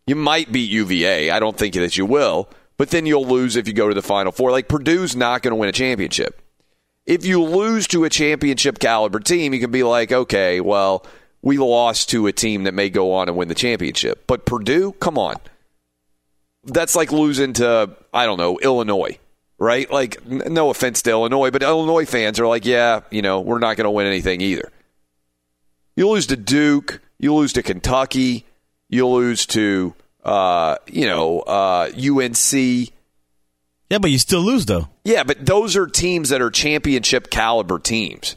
[0.07, 1.29] You might beat UVA.
[1.29, 4.01] I don't think that you will, but then you'll lose if you go to the
[4.01, 4.51] Final Four.
[4.51, 6.41] Like Purdue's not going to win a championship.
[7.05, 11.05] If you lose to a championship caliber team, you can be like, okay, well,
[11.41, 14.25] we lost to a team that may go on and win the championship.
[14.25, 15.35] But Purdue, come on.
[16.63, 19.19] That's like losing to, I don't know, Illinois,
[19.57, 19.91] right?
[19.91, 23.59] Like, n- no offense to Illinois, but Illinois fans are like, yeah, you know, we're
[23.59, 24.71] not going to win anything either.
[25.97, 28.45] You lose to Duke, you lose to Kentucky,
[28.87, 32.92] you lose to, uh, you know, uh, UNC.
[33.93, 34.89] Yeah, but you still lose though.
[35.05, 38.35] Yeah, but those are teams that are championship caliber teams.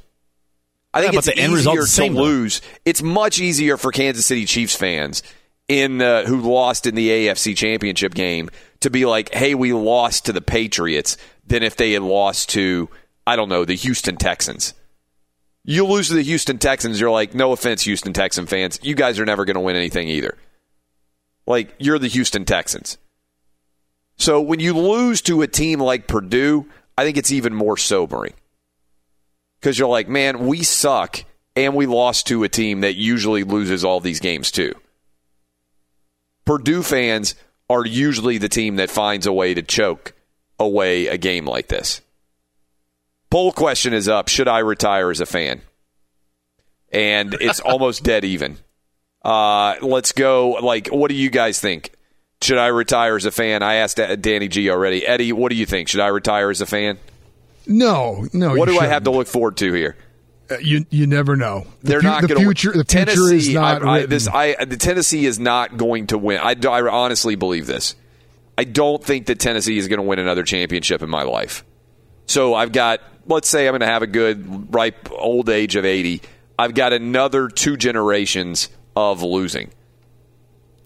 [0.93, 2.25] I think Yeah, it's the end easier the same, to though.
[2.25, 2.61] lose.
[2.85, 5.23] It's much easier for Kansas City Chiefs fans
[5.67, 10.27] in uh, who lost in the AFC Championship game to be like, "Hey, we lost
[10.27, 11.17] to the Patriots,"
[11.47, 12.91] than if they had lost to
[13.27, 14.75] I don't know the Houston Texans.
[15.65, 19.19] You lose to the Houston Texans, you're like, "No offense, Houston Texan fans, you guys
[19.19, 20.37] are never going to win anything either."
[21.47, 22.99] Like you're the Houston Texans.
[24.17, 28.35] So when you lose to a team like Purdue, I think it's even more sobering.
[29.61, 31.25] Because you're like, man, we suck,
[31.55, 34.75] and we lost to a team that usually loses all these games too.
[36.45, 37.35] Purdue fans
[37.69, 40.15] are usually the team that finds a way to choke
[40.59, 42.01] away a game like this.
[43.31, 44.29] Poll question is up.
[44.29, 45.61] Should I retire as a fan?
[46.93, 48.59] And it's almost dead even.
[49.25, 50.51] Uh, let's go.
[50.51, 51.93] Like, what do you guys think?
[52.43, 53.63] Should I retire as a fan?
[53.63, 55.07] I asked Danny G already.
[55.07, 55.89] Eddie, what do you think?
[55.89, 56.99] Should I retire as a fan?
[57.67, 58.55] No, no.
[58.55, 59.97] what do I have to look forward to here?
[60.51, 61.67] Uh, You you never know.
[61.83, 62.69] The They're fu- not the to future.
[62.73, 66.19] The future Tennessee, is not I, I, this, I, the Tennessee is not going to
[66.19, 66.39] win.
[66.41, 67.97] I, I honestly believe this.
[68.57, 71.65] I don't think that Tennessee is going to win another championship in my life.
[72.27, 75.85] So I've got, let's say I'm going to have a good, ripe old age of
[75.85, 76.23] 80.
[76.59, 79.71] I've got another two generations of losing.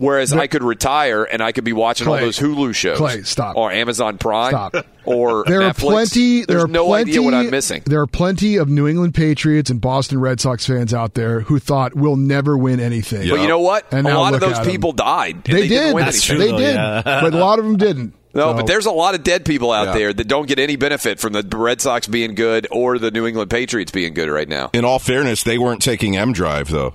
[0.01, 3.55] Whereas I could retire and I could be watching all those Hulu shows, Clay, stop.
[3.57, 4.75] or Amazon Prime, Stop.
[5.05, 6.39] or there are plenty.
[6.39, 7.83] There's there are no plenty, idea what I'm missing.
[7.85, 11.59] There are plenty of New England Patriots and Boston Red Sox fans out there who
[11.59, 13.29] thought we'll never win anything.
[13.29, 13.93] But you know what?
[13.93, 14.71] And a lot of those at 'em.
[14.73, 15.35] people died.
[15.35, 16.37] and They, didn't win That's anything.
[16.49, 16.75] true, They though, did.
[16.77, 17.03] yeah.
[17.21, 18.15] but a lot of them didn't.
[18.33, 19.95] No, So- but there's a lot of dead people out Yeah.
[19.95, 23.27] there that don't get any benefit from the Red Sox being good or the New
[23.27, 24.71] England Patriots being good right now.
[24.73, 26.95] In all fairness, they weren't taking M Drive though.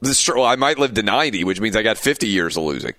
[0.00, 0.36] This true.
[0.36, 2.94] Well, I might live to 90, which means I got 50 years of losing.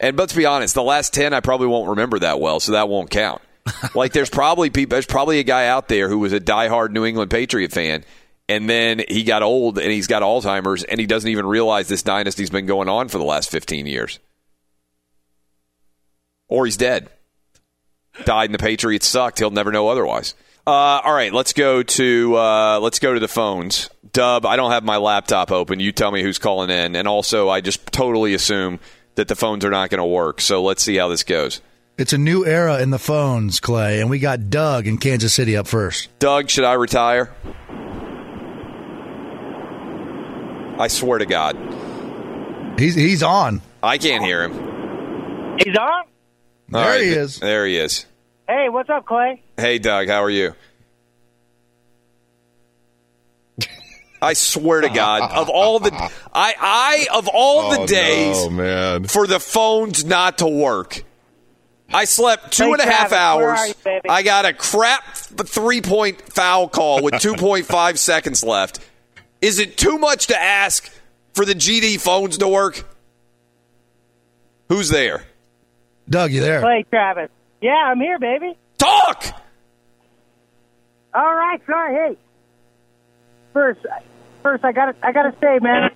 [0.00, 2.88] And let's be honest, the last 10 I probably won't remember that well, so that
[2.88, 3.42] won't count.
[3.94, 7.04] like there's probably people, there's probably a guy out there who was a diehard New
[7.04, 8.04] England Patriot fan,
[8.48, 12.02] and then he got old and he's got Alzheimer's, and he doesn't even realize this
[12.02, 14.18] dynasty's been going on for the last 15 years.
[16.48, 17.10] Or he's dead.
[18.24, 19.38] Died and the Patriots sucked.
[19.38, 20.34] He'll never know otherwise.
[20.68, 23.88] Uh, all right, let's go to uh, let's go to the phones.
[24.12, 25.80] Dub, I don't have my laptop open.
[25.80, 28.78] You tell me who's calling in, and also I just totally assume
[29.14, 30.42] that the phones are not going to work.
[30.42, 31.62] So let's see how this goes.
[31.96, 35.56] It's a new era in the phones, Clay, and we got Doug in Kansas City
[35.56, 36.10] up first.
[36.18, 37.32] Doug, should I retire?
[40.78, 41.56] I swear to God,
[42.78, 43.62] He's he's on.
[43.82, 45.56] I can't hear him.
[45.58, 45.80] He's on.
[45.80, 46.04] All
[46.68, 47.38] There right, he is.
[47.40, 48.04] There he is.
[48.48, 49.42] Hey, what's up, Clay?
[49.58, 50.54] Hey, Doug, how are you?
[54.20, 55.92] I swear to God, of all the
[56.34, 59.04] I I of all the oh, days Oh man.
[59.04, 61.04] for the phones not to work.
[61.92, 63.74] I slept two Hey, and a half Travis, where hours.
[63.86, 64.00] you.
[64.10, 68.80] I got a crap three point foul call with 2.5 seconds left.
[69.40, 70.90] Is it too much to ask
[71.32, 72.84] for the GD phones to work?
[74.68, 75.24] Who's there?
[76.10, 76.60] Doug, you there?
[76.60, 77.30] Clay Travis.
[77.60, 78.56] Yeah, I'm here, baby.
[78.78, 79.24] Talk!
[81.14, 81.94] All right, sorry.
[81.94, 82.18] Hey,
[83.52, 83.80] first,
[84.42, 85.90] first, I gotta, I gotta say, man,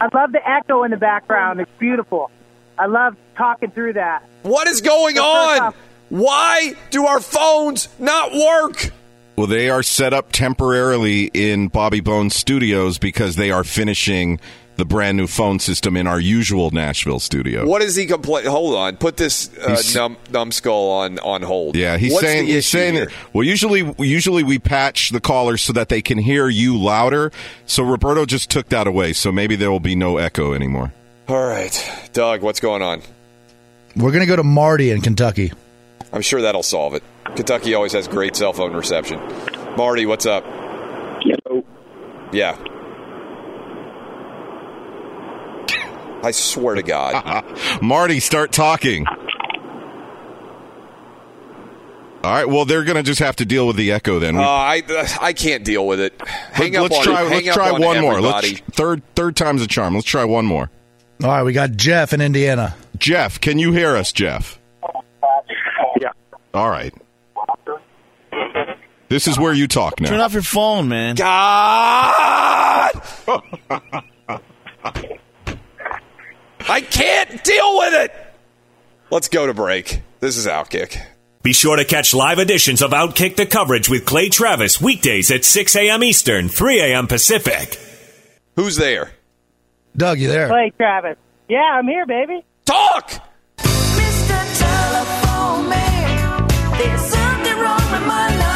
[0.00, 1.60] I love the echo in the background.
[1.60, 2.30] It's beautiful.
[2.78, 4.24] I love talking through that.
[4.42, 5.66] What is going Well, first on?
[5.68, 5.76] off-
[6.10, 8.90] Why do our phones not work?
[9.36, 14.38] Well, they are set up temporarily in Bobby Bones Studios because they are finishing
[14.76, 17.66] the brand new phone system in our usual Nashville studio.
[17.66, 18.46] What is he complain?
[18.46, 21.76] Hold on, put this uh, He's- num- numbskull on on hold.
[21.76, 23.06] Yeah, he's What's saying he's saying here?
[23.06, 23.14] that.
[23.34, 27.30] Well, usually usually we patch the callers so that they can hear you louder.
[27.66, 29.12] So Roberto just took that away.
[29.12, 30.92] So maybe there will be no echo anymore.
[31.28, 33.00] All right, Doug, what's going on?
[33.96, 35.52] We're going to go to Marty in Kentucky.
[36.12, 37.02] I'm sure that'll solve it.
[37.36, 39.20] Kentucky always has great cell phone reception.
[39.76, 40.44] Marty, what's up?
[42.32, 42.56] Yeah.
[46.24, 47.44] I swear to God.
[47.82, 49.06] Marty, start talking.
[52.24, 52.48] All right.
[52.48, 54.36] Well, they're going to just have to deal with the echo then.
[54.36, 54.82] Uh, I
[55.20, 56.18] I can't deal with it.
[56.26, 57.22] Hang up let's on try.
[57.24, 58.20] hang let's up try on one more.
[58.20, 59.94] Let's third third time's a charm.
[59.94, 60.70] Let's try one more.
[61.22, 62.74] All right, we got Jeff in Indiana.
[62.98, 64.58] Jeff, can you hear us, Jeff?
[66.00, 66.10] Yeah.
[66.54, 66.94] All right.
[69.08, 70.08] This is where you talk now.
[70.08, 71.14] Turn off your phone, man.
[71.14, 72.90] God!
[76.68, 78.12] I can't deal with it.
[79.10, 80.00] Let's go to break.
[80.20, 81.00] This is Outkick.
[81.42, 85.44] Be sure to catch live editions of Outkick the coverage with Clay Travis weekdays at
[85.44, 86.02] 6 a.m.
[86.02, 87.06] Eastern, 3 a.m.
[87.06, 87.78] Pacific.
[88.56, 89.10] Who's there?
[89.94, 90.48] Doug, you there?
[90.48, 91.18] Clay Travis.
[91.48, 92.42] Yeah, I'm here, baby.
[92.64, 93.10] Talk.
[93.58, 94.58] Mr.
[94.58, 96.48] Telephone Man,
[96.78, 98.53] there's something wrong with my life.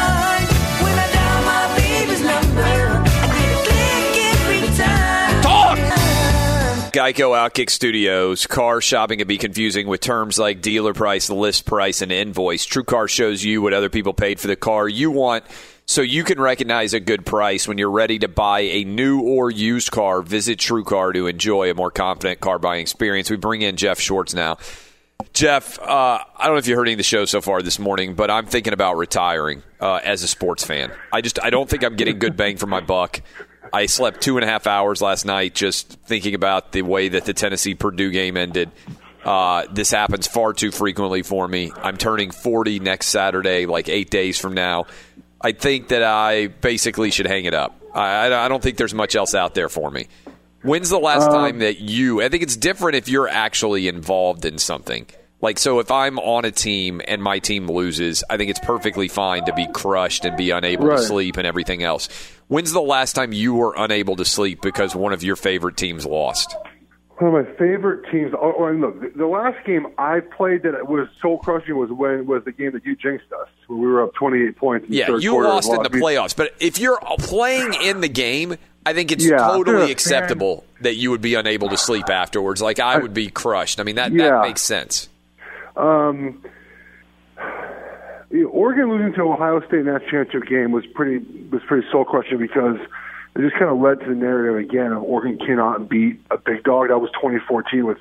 [6.91, 8.47] Geico Outkick Studios.
[8.47, 12.65] Car shopping can be confusing with terms like dealer price, list price, and invoice.
[12.65, 15.43] True Car shows you what other people paid for the car you want
[15.85, 19.51] so you can recognize a good price when you're ready to buy a new or
[19.51, 20.21] used car.
[20.21, 23.29] Visit True Car to enjoy a more confident car buying experience.
[23.29, 24.57] We bring in Jeff Schwartz now.
[25.33, 28.31] Jeff, uh, I don't know if you're hearing the show so far this morning, but
[28.31, 30.91] I'm thinking about retiring uh, as a sports fan.
[31.11, 33.21] I just I don't think I'm getting good bang for my buck.
[33.73, 37.25] I slept two and a half hours last night just thinking about the way that
[37.25, 38.71] the Tennessee Purdue game ended.
[39.23, 41.71] Uh, this happens far too frequently for me.
[41.83, 44.85] I'm turning 40 next Saturday, like eight days from now.
[45.41, 47.75] I think that I basically should hang it up.
[47.93, 50.07] I, I don't think there's much else out there for me.
[50.61, 52.21] When's the last Um, time that you?
[52.21, 55.05] I think it's different if you're actually involved in something.
[55.41, 59.07] Like, so if I'm on a team and my team loses, I think it's perfectly
[59.07, 60.97] fine to be crushed and be unable Right.
[60.97, 62.09] to sleep and everything else.
[62.49, 66.05] When's the last time you were unable to sleep because one of your favorite teams
[66.05, 66.55] lost?
[67.19, 68.33] One of my favorite teams.
[68.33, 72.25] Oh, oh, look, the- the last game I played that was soul crushing was when
[72.25, 74.85] was the game that you jinxed us when we were up twenty eight points.
[74.87, 78.55] In the Yeah, you lost in the playoffs, but if you're playing in the game,
[78.85, 79.91] I think it's Yeah, totally yeah.
[79.91, 82.61] acceptable that you would be unable to sleep afterwards.
[82.61, 83.79] Like I would be crushed.
[83.81, 84.29] I mean, that, Yeah.
[84.31, 85.09] that makes sense.
[85.75, 86.43] Um,
[88.31, 91.87] you know, Oregon losing to Ohio State in that championship game was pretty was pretty
[91.91, 92.77] soul crushing because
[93.35, 96.63] it just kind of led to the narrative again of Oregon cannot beat a big
[96.63, 96.89] dog.
[96.89, 97.97] That was 2014 with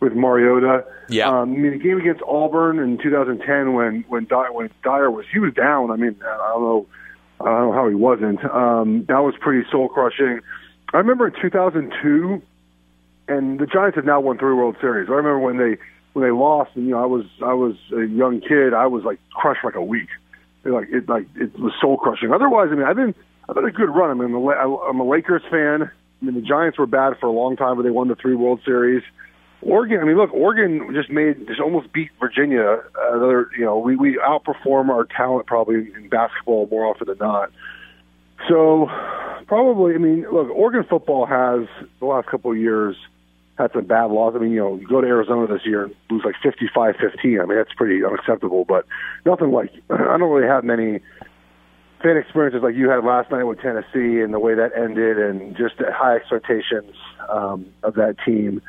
[0.00, 0.84] with Mariota.
[1.08, 1.28] Yeah.
[1.28, 5.26] Um, I mean, the game against Auburn in 2010 when when Dyer, when Dyer was
[5.32, 5.90] he was down.
[5.90, 6.86] I mean, I don't know.
[7.40, 8.44] I don't know how he wasn't.
[8.44, 10.40] Um, that was pretty soul crushing.
[10.92, 12.42] I remember in 2002,
[13.28, 15.08] and the Giants have now won three World Series.
[15.08, 15.78] I remember when they
[16.12, 18.74] when they lost, and you know, I was I was a young kid.
[18.74, 20.08] I was like crushed like a week.
[20.64, 22.32] Like it like it was soul crushing.
[22.32, 23.14] Otherwise, I mean, I've been
[23.48, 24.10] I've been a good run.
[24.10, 25.90] I mean, I'm a, I'm a Lakers fan.
[25.90, 28.34] I mean, the Giants were bad for a long time, but they won the three
[28.34, 29.02] World Series.
[29.62, 32.82] Oregon, I mean, look, Oregon just made just almost beat Virginia.
[33.12, 37.50] Another, you know, we we outperform our talent probably in basketball more often than not.
[38.48, 38.88] So,
[39.46, 42.96] probably, I mean, look, Oregon football has the last couple of years
[43.60, 44.34] had some bad laws.
[44.34, 47.42] I mean, you know, you go to Arizona this year and lose like 55-15.
[47.42, 48.64] I mean, that's pretty unacceptable.
[48.64, 48.86] But
[49.24, 51.00] nothing like I don't really have many
[52.02, 55.56] fan experiences like you had last night with Tennessee and the way that ended, and
[55.56, 56.94] just the high expectations
[57.28, 58.62] um, of that team.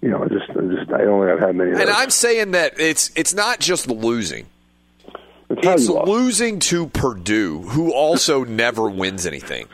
[0.00, 1.70] You know, just, just I don't think I've had many.
[1.70, 1.90] And.
[1.90, 4.46] I'm saying that it's it's not just losing.
[5.50, 9.68] It's It's losing to Purdue, who also never wins anything.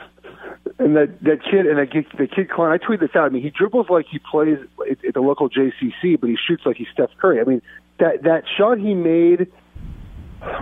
[0.81, 3.27] And that that kid and that the kid Cline, I tweeted this out.
[3.27, 4.57] I mean, he dribbles like he plays
[4.91, 7.39] at, at the local JCC, but he shoots like he's Steph Curry.
[7.39, 7.61] I mean,
[7.99, 9.53] that that shot he made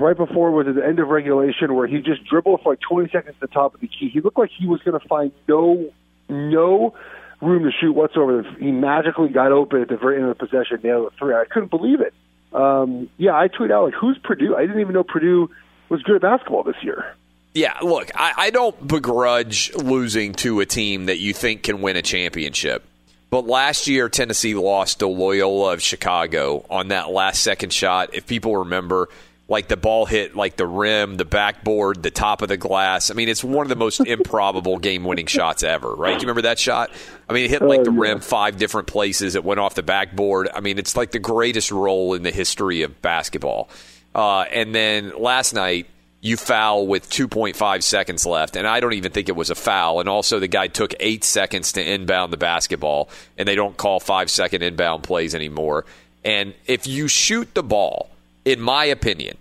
[0.00, 3.10] right before was at the end of regulation, where he just dribbled for like 20
[3.10, 4.10] seconds at the top of the key.
[4.12, 5.88] He looked like he was going to find no
[6.28, 6.94] no
[7.40, 8.42] room to shoot whatsoever.
[8.58, 11.32] He magically got open at the very end of the possession, nailed a three.
[11.32, 12.12] I couldn't believe it.
[12.52, 15.48] Um, yeah, I tweeted out like, "Who's Purdue?" I didn't even know Purdue
[15.88, 17.14] was good at basketball this year.
[17.58, 21.96] Yeah, look, I, I don't begrudge losing to a team that you think can win
[21.96, 22.84] a championship.
[23.30, 28.14] But last year, Tennessee lost to Loyola of Chicago on that last second shot.
[28.14, 29.08] If people remember,
[29.48, 33.10] like the ball hit like the rim, the backboard, the top of the glass.
[33.10, 36.10] I mean, it's one of the most improbable game-winning shots ever, right?
[36.10, 36.92] Do you remember that shot?
[37.28, 39.34] I mean, it hit like the rim five different places.
[39.34, 40.48] It went off the backboard.
[40.54, 43.68] I mean, it's like the greatest roll in the history of basketball.
[44.14, 45.88] Uh, and then last night,
[46.20, 50.00] you foul with 2.5 seconds left, and I don't even think it was a foul.
[50.00, 54.00] And also, the guy took eight seconds to inbound the basketball, and they don't call
[54.00, 55.84] five second inbound plays anymore.
[56.24, 58.10] And if you shoot the ball,
[58.44, 59.36] in my opinion,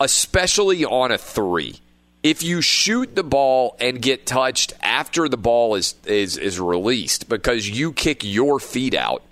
[0.00, 1.80] especially on a three,
[2.22, 7.28] if you shoot the ball and get touched after the ball is is is released
[7.28, 9.22] because you kick your feet out,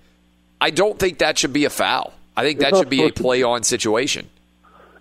[0.61, 2.13] I don't think that should be a foul.
[2.37, 4.29] I think that should be a play on situation.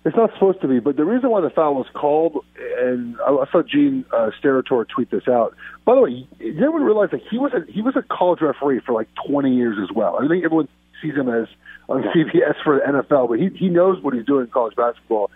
[0.06, 2.44] It's not supposed to be, but the reason why the foul was called,
[2.78, 5.52] and I, I saw Gene uh, Steratore tweet this out.
[5.84, 8.82] By the way, did everyone realize that he was a, he was a college referee
[8.86, 10.16] for like 20 years as well?
[10.22, 10.68] I think everyone
[11.02, 11.48] sees him as
[11.88, 15.28] on CBS for the NFL, but he he knows what he's doing in college basketball.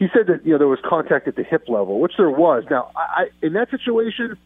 [0.00, 2.64] He said that you know there was contact at the hip level, which there was.
[2.68, 4.36] Now, I, I in that situation,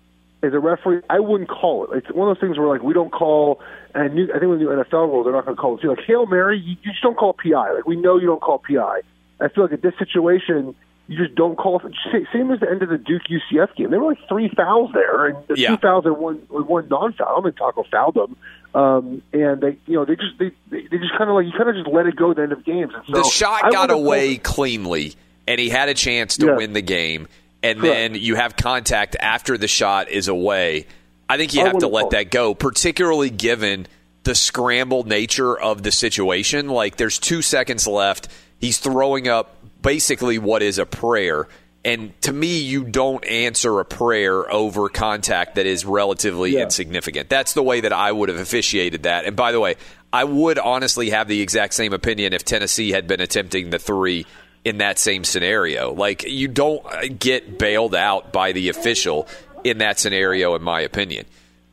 [0.42, 1.96] as a referee, I wouldn't call it.
[1.96, 3.62] It's one of those things where like we don't call,
[3.94, 5.80] and new, I think with the NFL rules, they're not going to call it.
[5.80, 5.88] too.
[5.88, 7.72] Like hail mary, you, you just don't call PI.
[7.72, 9.00] Like we know you don't call PI.
[9.40, 10.74] I feel like at this situation,
[11.08, 11.80] you just don't call.
[11.84, 11.92] it.
[12.32, 13.90] Same as the end of the Duke UCF game.
[13.90, 15.70] There were like three fouls there, and the Yeah.
[15.70, 17.38] two fouls and one one non foul.
[17.38, 18.36] I don't Tacko fouled them.
[18.72, 21.68] Um, and they, you know, they just they they, just kind of like you kind
[21.68, 22.92] of just let it go at the end of games.
[22.94, 25.14] And so the shot I got away cleanly,
[25.48, 26.56] and he had a chance to Yeah.
[26.56, 27.26] win the game.
[27.62, 27.94] And Correct.
[27.94, 30.86] then you have contact after the shot is away.
[31.28, 33.86] I think you have to let that go, particularly given
[34.22, 36.68] the scrambled nature of the situation.
[36.68, 38.28] Like there's two seconds left.
[38.60, 41.48] He's throwing up basically what is a prayer.
[41.82, 46.64] And to me, you don't answer a prayer over contact that is relatively Yeah.
[46.64, 47.30] insignificant.
[47.30, 49.24] That's the way that I would have officiated that.
[49.24, 49.76] And by the way,
[50.12, 54.26] I would honestly have the exact same opinion if Tennessee had been attempting the three
[54.62, 55.94] in that same scenario.
[55.94, 59.26] Like, you don't get bailed out by the official
[59.64, 61.24] in that scenario, in my opinion.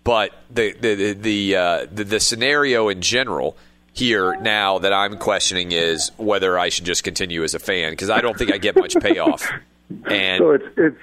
[0.05, 3.57] But the the the the, uh, the, the scenario in general
[3.98, 8.10] here now that I'm questioning is whether I should just continue as a fan because
[8.10, 9.50] I don't think I get much payoff.
[10.06, 10.98] And So it's it's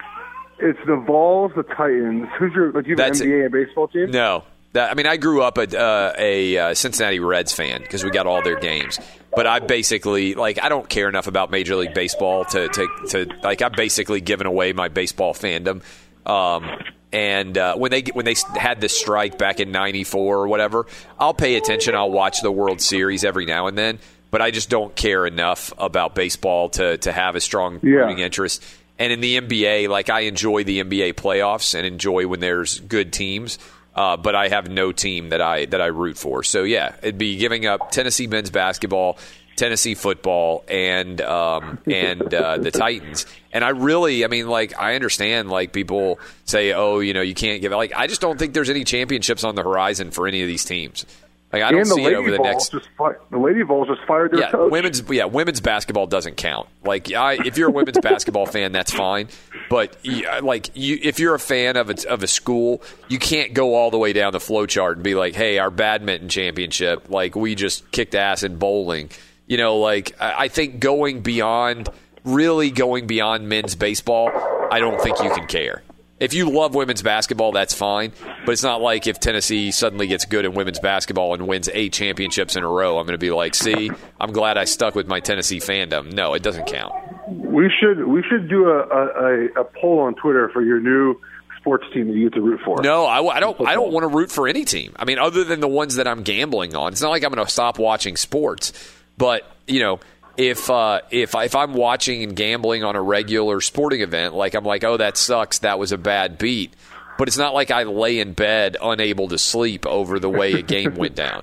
[0.59, 2.29] it's the Vols, the Titans.
[2.39, 2.87] Who's your like?
[2.87, 3.25] You have an it.
[3.25, 4.11] NBA and baseball team?
[4.11, 8.05] No, that, I mean I grew up a, uh, a uh, Cincinnati Reds fan because
[8.05, 8.99] we got all their games.
[9.35, 13.27] But I basically like I don't care enough about Major League Baseball to to, to
[13.43, 15.83] like I've basically given away my baseball fandom.
[16.27, 16.69] Um,
[17.15, 20.87] and uh, when they when they had this strike back in '94 or whatever,
[21.19, 21.95] I'll pay attention.
[21.95, 24.01] I'll watch the World Series every now and then,
[24.31, 28.01] but I just don't care enough about baseball to to have a strong Yeah.
[28.01, 28.63] rooting interest.
[28.99, 33.13] And in the NBA, like I enjoy the NBA playoffs and enjoy when there's good
[33.13, 33.59] teams.
[33.97, 36.43] Uh, but I have no team that I that I root for.
[36.43, 39.19] So yeah, it'd be giving up Tennessee men's basketball,
[39.57, 43.27] Tennessee football, and um, and uh, the Titans.
[43.53, 47.35] And I really, I mean, like I understand, like people say, oh, you know, you
[47.35, 47.73] can't give.
[47.73, 50.65] Like I just don't think there's any championships on the horizon for any of these
[50.65, 51.07] teams.
[51.55, 54.33] Like I don't see it over the next just fi- the Lady Vols just fired
[54.33, 54.73] their yeah, coach.
[54.73, 56.69] women's yeah, women's basketball doesn't count.
[56.83, 59.29] Like, I, if you're a women's basketball fan, that's fine.
[59.71, 63.55] But yeah, like, you, if you're a fan of a, of a school, you can't
[63.55, 67.09] go all the way down the flow chart and be like, "Hey, our badminton championship,
[67.09, 69.11] like, we just kicked ass in bowling."
[69.47, 71.89] You know, like, I, think going beyond,
[72.25, 74.31] really going beyond men's baseball,
[74.71, 75.83] I don't think you can care.
[76.21, 78.13] If you love women's basketball, that's fine.
[78.47, 81.93] But it's not like if Tennessee suddenly gets good in women's basketball and wins eight
[81.93, 83.91] championships in a row, I'm going to be like, see,
[84.21, 86.13] I'm glad I stuck with my Tennessee fandom.
[86.13, 86.95] No, it doesn't count.
[87.29, 91.21] We should we should do a, a, a, a poll on Twitter for your new
[91.59, 92.81] sports team that you get to root for.
[92.83, 93.67] No, I, I don't.
[93.67, 94.95] I don't want to root for any team.
[94.97, 96.93] I mean, other than the ones that I'm gambling on.
[96.93, 98.73] It's not like I'm going to stop watching sports.
[99.17, 100.01] But you know,
[100.37, 104.65] if uh, if if I'm watching and gambling on a regular sporting event, like I'm
[104.65, 105.61] like, oh, that sucks.
[105.61, 106.75] That was a bad beat.
[107.17, 110.63] But it's not like I lay in bed unable to sleep over the way a
[110.63, 111.43] game went down.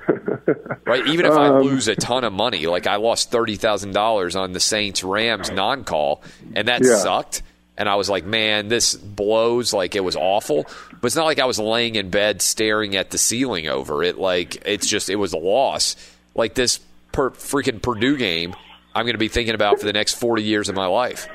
[0.86, 1.08] Right?
[1.08, 4.36] Even if I Um, lose a ton of money, like I lost thirty thousand dollars
[4.36, 6.22] on the Saints Rams non call,
[6.56, 6.98] and that Yeah.
[6.98, 7.44] sucked.
[7.78, 9.72] And I was like, man, this blows.
[9.74, 10.66] Like it was awful.
[11.00, 14.18] But it's not like I was laying in bed staring at the ceiling over it.
[14.18, 15.96] Like it's just it was a loss.
[16.36, 16.82] Like this
[17.12, 18.56] per freaking Purdue game,
[18.96, 21.28] I'm going to be thinking about for the next forty years of my life.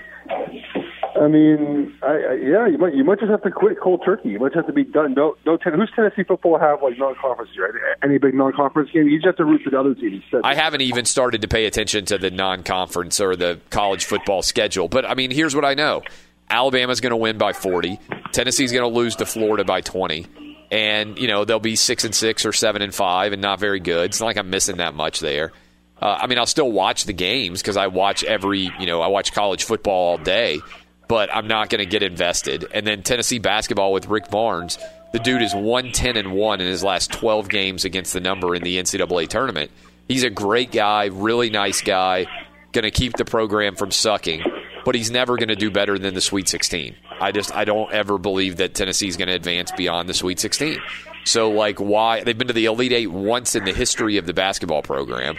[1.20, 4.30] I mean, I, I, yeah, you might you might just have to quit cold turkey.
[4.30, 5.14] You might have to be done.
[5.14, 5.56] No, no.
[5.56, 7.50] Ten, who's Tennessee football have like non-conference?
[7.58, 7.72] Right?
[8.02, 9.08] Any big non-conference game?
[9.08, 10.14] You just have to root for the other team.
[10.14, 10.42] instead.
[10.44, 14.88] I haven't even started to pay attention to the non-conference or the college football schedule.
[14.88, 16.02] But I mean, here's what I know:
[16.50, 17.98] Alabama's going to win by 40.
[18.32, 20.26] Tennessee's going to lose to Florida by 20.
[20.70, 23.80] And you know they'll be six and six or seven and five, and not very
[23.80, 24.10] good.
[24.10, 25.52] It's not like I'm missing that much there.
[26.00, 29.06] Uh, I mean, I'll still watch the games because I watch every, you know, I
[29.06, 30.60] watch college football all day,
[31.08, 32.66] but I'm not going to get invested.
[32.72, 34.78] And then Tennessee basketball with Rick Barnes,
[35.12, 38.62] the dude is 110 and 1 in his last 12 games against the number in
[38.62, 39.70] the NCAA tournament.
[40.08, 42.26] He's a great guy, really nice guy,
[42.72, 44.44] going to keep the program from sucking,
[44.84, 46.94] but he's never going to do better than the Sweet 16.
[47.20, 50.78] I just I don't ever believe that Tennessee's going to advance beyond the Sweet 16.
[51.24, 54.34] So like why they've been to the Elite 8 once in the history of the
[54.34, 55.36] basketball program.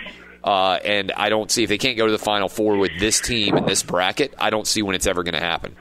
[0.47, 3.19] Uh, and I don't see if they can't go to the Final Four with this
[3.19, 4.33] team in this bracket.
[4.37, 5.75] I don't see when it's ever going to happen.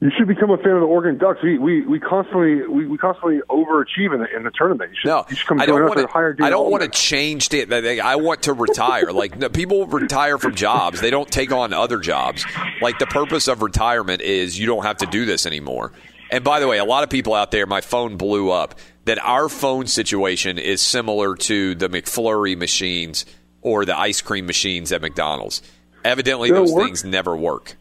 [0.00, 1.40] You should become a fan of the Oregon Ducks.
[1.42, 4.90] We we, we constantly we, we constantly overachieve in the, in the tournament.
[4.90, 6.44] You should, No, you should come I don't want to.
[6.44, 7.72] I don't want to change it.
[7.72, 9.10] I want to retire.
[9.10, 12.46] like no, people retire from jobs, they don't take on other jobs.
[12.80, 15.90] Like the purpose of retirement is you don't have to do this anymore.
[16.30, 18.76] And by the way, a lot of people out there, my phone blew up.
[19.06, 23.24] That our phone situation is similar to the McFlurry machines
[23.62, 25.62] or the ice cream machines at McDonald's.
[26.04, 26.84] Evidently, They don't those work?
[26.86, 27.76] things never work.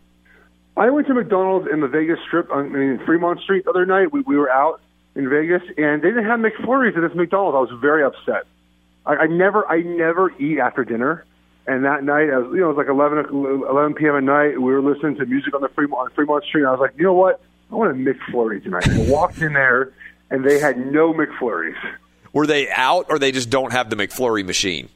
[0.78, 4.14] I went to McDonald's in the Vegas Strip, I mean Fremont Street, the other night.
[4.14, 4.80] We, we were out
[5.16, 7.56] in Vegas, and they didn't have McFlurries at this McDonald's.
[7.56, 8.44] I was very upset.
[9.06, 11.26] I, I never, I never eat after dinner.
[11.68, 14.16] And that night, I was, you know, it was like 11, o- 11 p.m.
[14.16, 14.60] at night.
[14.62, 16.62] We were listening to music on the Fremont, on Fremont Street.
[16.62, 17.42] And I was like, you know what?
[17.72, 18.88] I want a McFlurry tonight.
[18.90, 19.92] I walked in there,
[20.30, 21.76] and they had no McFlurries.
[22.34, 24.90] Were they out, or they just don't have the McFlurry machine?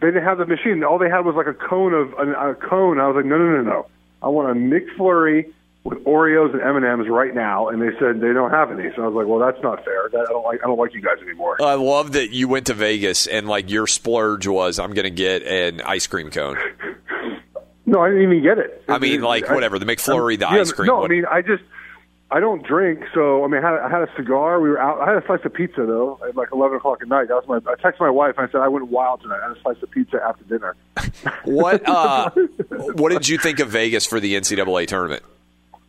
[0.00, 0.82] They didn't have the machine.
[0.84, 2.98] All they had was like a cone of a, a cone.
[2.98, 3.86] I was like, no, no, no, no.
[4.22, 5.52] I want a McFlurry
[5.84, 7.68] with Oreos and M and M's right now.
[7.68, 8.90] And they said they don't have any.
[8.96, 10.08] So I was like, well, that's not fair.
[10.12, 10.60] That, I don't like.
[10.62, 11.56] I don't like you guys anymore.
[11.62, 15.10] I love that you went to Vegas and like your splurge was I'm going to
[15.10, 16.56] get an ice cream cone.
[17.86, 18.84] No, I didn't even get it.
[18.88, 20.86] I mean, like whatever the McFlurry, the Yeah, ice cream.
[20.86, 21.64] No, I mean, I just
[22.32, 24.60] I don't drink, so I mean, I had, I had a cigar.
[24.60, 25.00] We were out.
[25.00, 27.26] I had a slice of pizza though at like eleven o'clock at night.
[27.26, 27.56] That was my.
[27.70, 29.40] I texted my wife and I said I went wild tonight.
[29.42, 30.76] I had a slice of pizza after dinner.
[31.44, 32.30] what uh,
[32.94, 35.24] what did you think of Vegas for the NCAA tournament?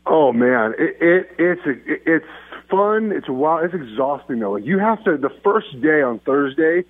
[0.07, 2.25] Oh man, it, it it's it, it's
[2.71, 3.11] fun.
[3.11, 3.65] It's wild.
[3.65, 4.53] It's exhausting though.
[4.53, 5.17] Like you have to.
[5.17, 6.85] The first day on Thursday,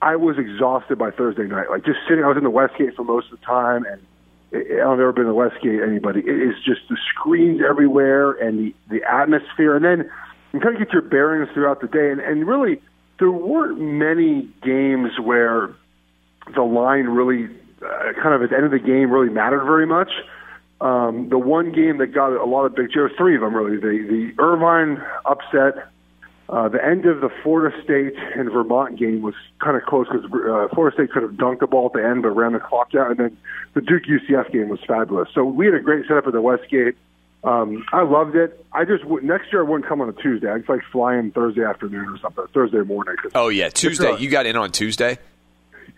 [0.00, 1.68] I was exhausted by Thursday night.
[1.68, 2.22] Like just sitting.
[2.22, 4.00] I was in the Westgate for most of the time, and
[4.54, 5.82] I've never been to Westgate.
[5.82, 6.20] Anybody?
[6.20, 10.10] It is just the screens everywhere and the the atmosphere, and then
[10.52, 12.10] you kind of get your bearings throughout the day.
[12.10, 12.80] And, and really,
[13.18, 15.74] there weren't many games where
[16.54, 17.48] the line really,
[17.82, 20.10] uh, kind of at the end of the game, really mattered very much.
[20.80, 23.54] Um, the one game that got a lot of big, there were three of them
[23.54, 23.76] really.
[23.76, 25.88] The the Irvine upset,
[26.48, 30.24] uh, the end of the Florida State and Vermont game was kind of close because
[30.26, 32.92] uh, Florida State could have dunked the ball at the end but ran the clock
[32.92, 33.36] down, and then
[33.74, 35.28] the Duke UCF game was fabulous.
[35.34, 36.96] So we had a great setup at the Westgate.
[37.42, 38.64] Um, I loved it.
[38.72, 40.50] I just w- next year I wouldn't come on a Tuesday.
[40.50, 43.16] I'd like fly in Thursday afternoon or something, Thursday morning.
[43.34, 44.12] Oh yeah, Tuesday.
[44.12, 45.18] uh, You got in on Tuesday.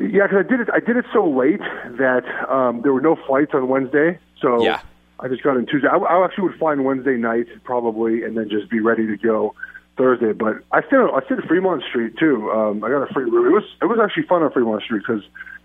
[0.00, 0.68] yeah, because I did it.
[0.72, 1.60] I did it so late
[1.98, 4.18] that um, there were no flights on Wednesday.
[4.40, 4.80] So Yeah.
[5.20, 5.88] I just got in Tuesday.
[5.88, 9.16] I, I actually would fly in Wednesday night probably, and then just be ready to
[9.16, 9.54] go
[9.96, 10.32] Thursday.
[10.32, 10.98] But I stayed.
[10.98, 12.50] I stayed at Fremont Street too.
[12.50, 13.46] Um, I got a free room.
[13.46, 15.22] It was it was actually fun on Fremont Street because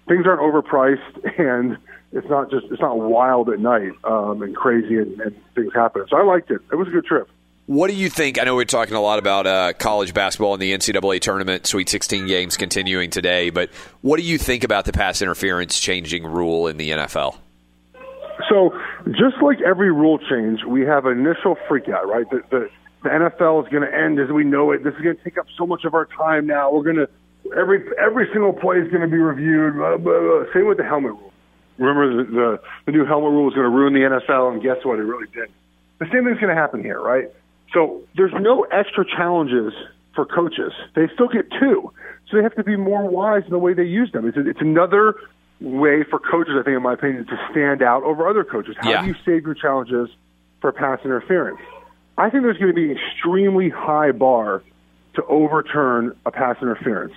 [0.08, 1.78] things aren't overpriced and
[2.12, 6.06] it's not just it's not wild at night um, and crazy and, and things happen.
[6.10, 6.62] So I liked it.
[6.72, 7.30] It was a good trip.
[7.68, 8.40] What do you think?
[8.40, 11.88] I know we're talking a lot about uh, college basketball and the NCAA tournament, Sweet
[11.88, 13.70] 16 games continuing today, but
[14.02, 17.38] what do you think about the pass interference changing rule in the NFL?
[18.50, 18.78] So,
[19.12, 22.30] just like every rule change, we have initial freak out, right?
[22.30, 22.70] The, the,
[23.04, 24.84] the NFL is going to end as we know it.
[24.84, 26.72] This is going to take up so much of our time now.
[26.72, 27.10] We're going to
[27.58, 29.76] every every single play is going to be reviewed.
[29.76, 30.44] Blah, blah, blah.
[30.54, 31.34] Same with the helmet rule.
[31.78, 34.78] Remember, the, the the new helmet rule is going to ruin the NFL, and guess
[34.84, 35.00] what?
[35.00, 35.50] It really did.
[36.00, 37.30] The same thing's going to happen here, right?
[37.74, 39.74] So there's no extra challenges
[40.14, 40.74] for coaches.
[40.96, 41.92] They still get two,
[42.30, 44.28] so they have to be more wise in the way they use them.
[44.28, 45.16] It's a, it's another
[45.62, 48.76] way for coaches, I think, in my opinion, to stand out over other coaches.
[48.80, 49.02] How Yeah.
[49.04, 50.10] do you save your challenges
[50.60, 51.60] for pass interference?
[52.18, 54.64] I think there's going to be an extremely high bar
[55.16, 57.14] to overturn a pass interference.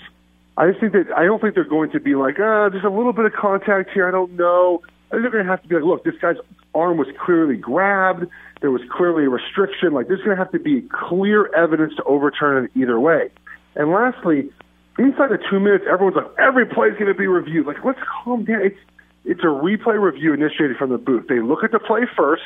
[0.57, 2.89] I just think that I don't think they're going to be like, ah, there's a
[2.89, 4.07] little bit of contact here.
[4.07, 4.83] I don't know.
[5.11, 6.37] I think they're going to have to be like, look, this guy's
[6.75, 8.27] arm was clearly grabbed.
[8.61, 9.93] There was clearly a restriction.
[9.93, 13.31] Like, there's going to have to be clear evidence to overturn it either way.
[13.75, 14.51] And lastly,
[14.99, 17.67] inside the two minutes, everyone's like, every play's going to be reviewed.
[17.67, 18.63] Like, let's calm down.
[18.63, 18.79] It's
[19.27, 21.27] it's a replay review initiated from the booth.
[21.29, 22.43] They look at the play first.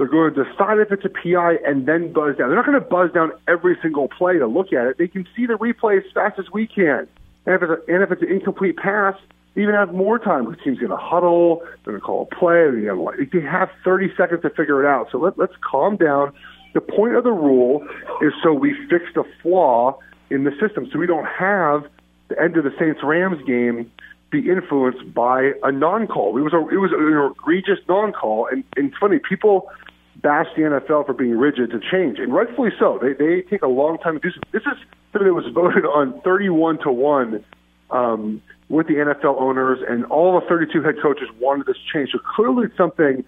[0.00, 2.48] They're going to decide if it's a PI and then buzz down.
[2.48, 4.96] They're not going to buzz down every single play to look at it.
[4.96, 7.06] They can see the replay as fast as we can.
[7.44, 9.14] And if it's, a, and if it's an incomplete pass,
[9.54, 10.50] they even have more time.
[10.50, 11.60] The team's going to huddle.
[11.84, 12.70] They're going to call a play.
[12.70, 15.08] They have 30 seconds to figure it out.
[15.12, 16.32] So let, let's calm down.
[16.72, 17.86] The point of the rule
[18.22, 19.98] is so we fix the flaw
[20.30, 21.84] in the system, so we don't have
[22.28, 23.92] the end of the Saints Rams game
[24.30, 26.38] be influenced by a non-call.
[26.38, 29.68] It was a it was an egregious non-call, and, and it's funny people
[30.20, 32.98] bash the NFL for being rigid to change, and rightfully so.
[33.00, 34.40] They they take a long time to do so.
[34.52, 34.78] This is
[35.12, 37.44] something that was voted on 31 to one
[37.90, 42.10] um, with the NFL owners, and all the 32 head coaches wanted this change.
[42.12, 43.24] So clearly, it's something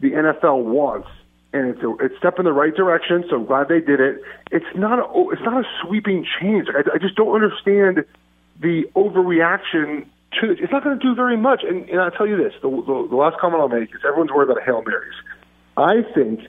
[0.00, 1.08] the NFL wants,
[1.52, 3.24] and it's a, it's a step in the right direction.
[3.28, 4.20] So I'm glad they did it.
[4.50, 6.68] It's not a it's not a sweeping change.
[6.68, 8.04] I, I just don't understand
[8.60, 10.06] the overreaction
[10.40, 10.60] to it.
[10.60, 11.62] It's not going to do very much.
[11.62, 14.30] And, and I'll tell you this: the, the, the last comment I'll make is everyone's
[14.30, 15.14] worried about hail marys.
[15.76, 16.40] I think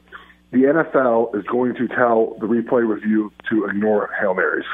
[0.51, 4.65] the NFL is going to tell the replay review to ignore hail marys.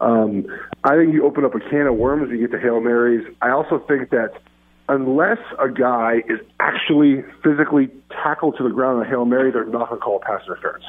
[0.00, 0.46] Um,
[0.84, 3.26] I think you open up a can of worms you get to hail marys.
[3.40, 4.34] I also think that
[4.88, 9.64] unless a guy is actually physically tackled to the ground on a hail mary, they're
[9.64, 10.84] not going to call pass interference.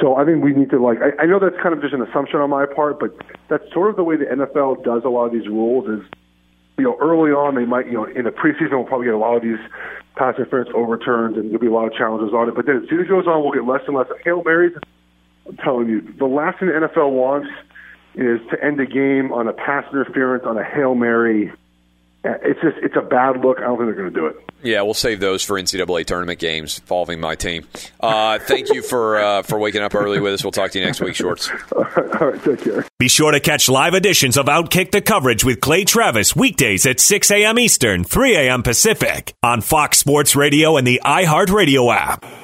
[0.00, 0.98] So I think we need to like.
[0.98, 3.16] I, I know that's kind of just an assumption on my part, but
[3.48, 5.88] that's sort of the way the NFL does a lot of these rules.
[5.88, 6.04] Is
[6.78, 9.18] you know early on they might you know in the preseason we'll probably get a
[9.18, 9.58] lot of these
[10.16, 12.54] pass interference overturned and there'll be a lot of challenges on it.
[12.54, 14.72] But then as soon as it goes on, we'll get less and less hail marys.
[15.46, 17.48] I'm telling you, the last thing the NFL wants
[18.14, 21.52] is to end a game on a pass interference on a hail mary.
[22.24, 23.58] It's just it's a bad look.
[23.58, 24.50] I don't think they're going to do it.
[24.62, 27.66] Yeah, we'll save those for NCAA tournament games involving my team.
[28.00, 30.42] Uh, thank you for uh, for waking up early with us.
[30.42, 31.50] We'll talk to you next week, Shorts.
[31.76, 32.86] All right, take care.
[32.98, 36.98] Be sure to catch live editions of Outkick the coverage with Clay Travis weekdays at
[36.98, 37.58] 6 a.m.
[37.58, 38.62] Eastern, 3 a.m.
[38.62, 42.43] Pacific on Fox Sports Radio and the iHeartRadio app.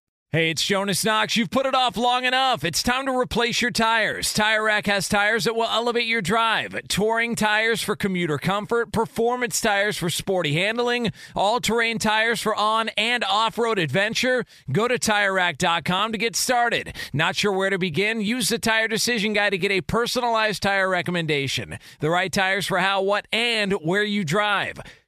[0.33, 1.35] Hey, it's Jonas Knox.
[1.35, 2.63] You've put it off long enough.
[2.63, 4.31] It's time to replace your tires.
[4.33, 6.87] Tire Rack has tires that will elevate your drive.
[6.87, 13.25] Touring tires for commuter comfort, performance tires for sporty handling, all-terrain tires for on and
[13.25, 14.45] off-road adventure.
[14.71, 16.95] Go to TireRack.com to get started.
[17.11, 18.21] Not sure where to begin?
[18.21, 21.77] Use the Tire Decision Guide to get a personalized tire recommendation.
[21.99, 24.79] The right tires for how, what, and where you drive.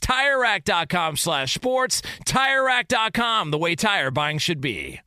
[0.00, 2.02] TireRack.com slash sports.
[2.26, 5.00] TireRack.com, the way tire buying should be.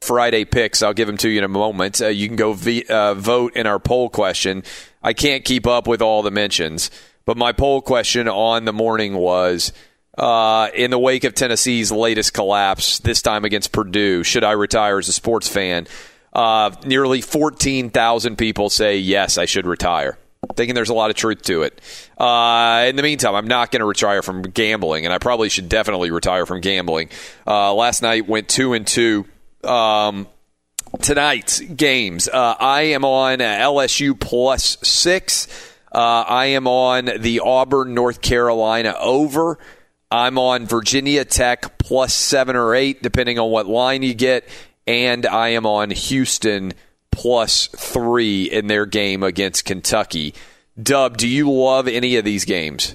[0.00, 0.82] Friday picks.
[0.82, 2.00] I'll give them to you in a moment.
[2.00, 4.62] Uh, you can go v- uh, vote in our poll question.
[5.02, 6.90] I can't keep up with all the mentions,
[7.24, 9.72] but my poll question on the morning was
[10.18, 14.98] uh, in the wake of Tennessee's latest collapse, this time against Purdue, should I retire
[14.98, 15.86] as a sports fan?
[16.32, 20.18] Uh, nearly 14,000 people say, yes, I should retire.
[20.54, 21.80] Thinking there's a lot of truth to it.
[22.16, 25.68] Uh, in the meantime, I'm not going to retire from gambling, and I probably should
[25.68, 27.10] definitely retire from gambling.
[27.46, 29.26] Uh, last night went two and two.
[29.64, 30.28] Um,
[31.00, 32.28] tonight's games.
[32.28, 35.48] Uh, I am on LSU plus six.
[35.92, 39.58] Uh, I am on the Auburn, North Carolina over.
[40.10, 44.48] I'm on Virginia Tech plus seven or eight, depending on what line you get.
[44.86, 46.72] And I am on Houston
[47.16, 50.34] plus three in their game against Kentucky.
[50.80, 52.94] Dub, do you love any of these games?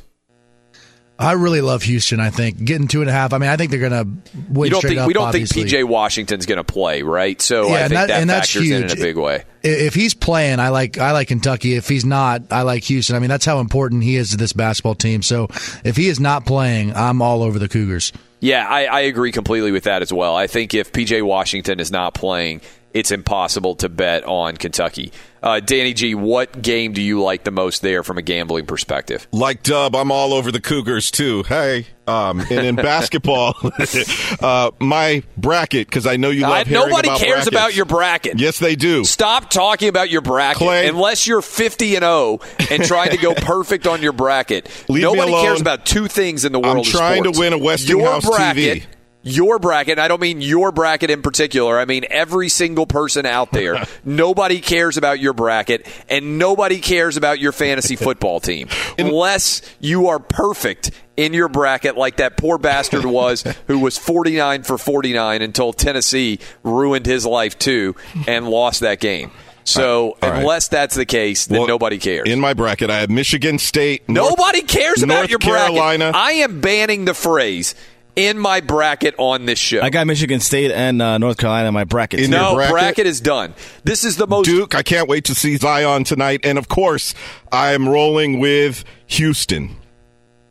[1.19, 2.19] I really love Houston.
[2.19, 3.31] I think getting two and a half.
[3.31, 5.07] I mean, I think they're going to win You don't think up.
[5.07, 5.63] we don't obviously.
[5.69, 7.39] think PJ Washington's going to play, right?
[7.39, 8.99] So Yeah, I and think that- that, factors in in a huge.
[8.99, 9.43] big way.
[9.61, 11.75] If he's playing, I like I like Kentucky.
[11.75, 13.15] If he's not, I like Houston.
[13.15, 15.21] I mean, that's how important he is to this basketball team.
[15.21, 15.47] So
[15.83, 18.11] if he is not playing, I'm all over the Cougars.
[18.39, 20.35] Yeah, I, I agree completely with that as well.
[20.35, 22.61] I think if PJ Washington is not playing,
[22.93, 25.11] it's impossible to bet on Kentucky.
[25.43, 29.27] Uh, Danny G, what game do you like the most there from a gambling perspective?
[29.31, 31.41] Like Dub, I'm all over the Cougars too.
[31.43, 33.55] Hey, um, and in basketball,
[34.39, 37.47] uh, my bracket because I know you love I- nobody about cares brackets.
[37.47, 38.39] about your bracket.
[38.39, 39.03] Yes, they do.
[39.03, 40.87] Stop talking about your bracket Clay.
[40.87, 42.39] unless you're 50 and 0
[42.69, 44.69] and trying to go perfect on your bracket.
[44.89, 47.57] Leave me Nobody cares about two things in the world I'm trying to win a
[47.57, 48.85] Westinghouse your bracket, TV.
[49.23, 51.79] Your bracket, and I don't mean your bracket in particular.
[51.79, 53.85] I mean every single person out there.
[54.03, 58.67] nobody cares about your bracket, and nobody cares about your fantasy football team
[58.97, 64.63] unless you are perfect in your bracket, like that poor bastard was, who was 49
[64.63, 67.95] for 49 until Tennessee ruined his life too
[68.27, 69.31] and lost that game.
[69.63, 70.39] So right.
[70.39, 72.27] unless that's the case, then Well, nobody cares.
[72.27, 74.09] In my bracket, I have Michigan State.
[74.09, 76.11] North- Nobody cares about North your Carolina.
[76.11, 76.15] bracket.
[76.15, 77.75] I am banning the phrase
[78.15, 79.81] in my bracket on this show.
[79.81, 82.19] I got Michigan State and uh, North Carolina in my bracket.
[82.19, 82.31] In too.
[82.31, 82.71] no, your bracket?
[82.73, 83.05] bracket?
[83.07, 83.53] is done.
[83.83, 84.45] This is the most.
[84.45, 84.75] Duke.
[84.75, 87.13] I can't wait to see Zion tonight, and of course,
[87.51, 89.75] I am rolling with Houston.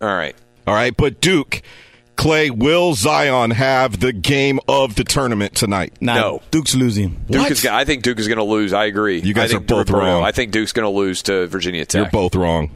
[0.01, 0.35] All right.
[0.67, 1.63] All right, but Duke,
[2.17, 5.95] Clay, will Zion have the game of the tournament tonight?
[6.01, 6.43] Nah, No.
[6.51, 7.25] Duke's losing.
[7.29, 7.51] Duke What?
[7.51, 7.67] is.
[7.67, 8.73] I think Duke is going to lose.
[8.73, 9.21] I agree.
[9.21, 10.23] You guys are both Roberto, wrong.
[10.23, 12.01] I think Duke's going to lose to Virginia Tech.
[12.03, 12.71] You're both wrong.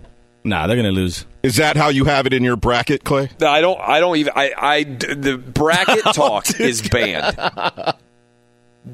[0.44, 1.24] Nah, they're gonna lose.
[1.42, 3.30] Is that how you have it in your bracket, Clay?
[3.42, 3.80] I don't.
[3.80, 4.32] I don't even.
[4.36, 4.52] I.
[4.56, 7.36] I the bracket talk is banned.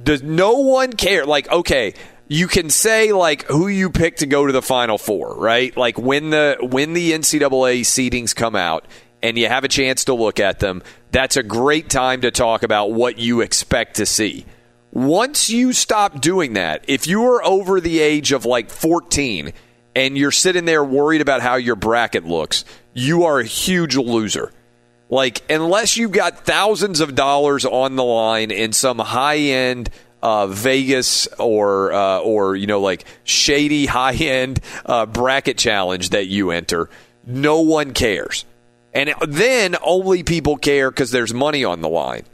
[0.04, 1.26] Does no one care?
[1.26, 1.94] Like, okay,
[2.28, 5.76] you can say like who you pick to go to the Final Four, right?
[5.76, 8.86] Like when the when the NCAA seedings come out
[9.20, 12.62] and you have a chance to look at them, that's a great time to talk
[12.62, 14.46] about what you expect to see.
[14.92, 19.52] Once you stop doing that, if you are over the age of like 14
[20.00, 24.50] and you're sitting there worried about how your bracket looks, you are a huge loser.
[25.10, 29.90] Like, unless you've got thousands of dollars on the line in some high end
[30.22, 36.28] uh, Vegas or uh, or you know like shady high end uh, bracket challenge that
[36.28, 36.88] you enter,
[37.26, 38.46] no one cares,
[38.94, 42.24] and then only people care because there's money on the line.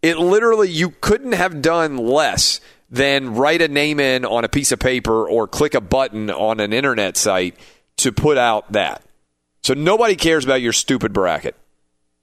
[0.00, 4.72] It literally you couldn't have done less than write a name in on a piece
[4.72, 7.56] of paper or click a button on an internet site
[7.98, 9.02] to put out that.
[9.62, 11.54] So nobody cares about your stupid bracket.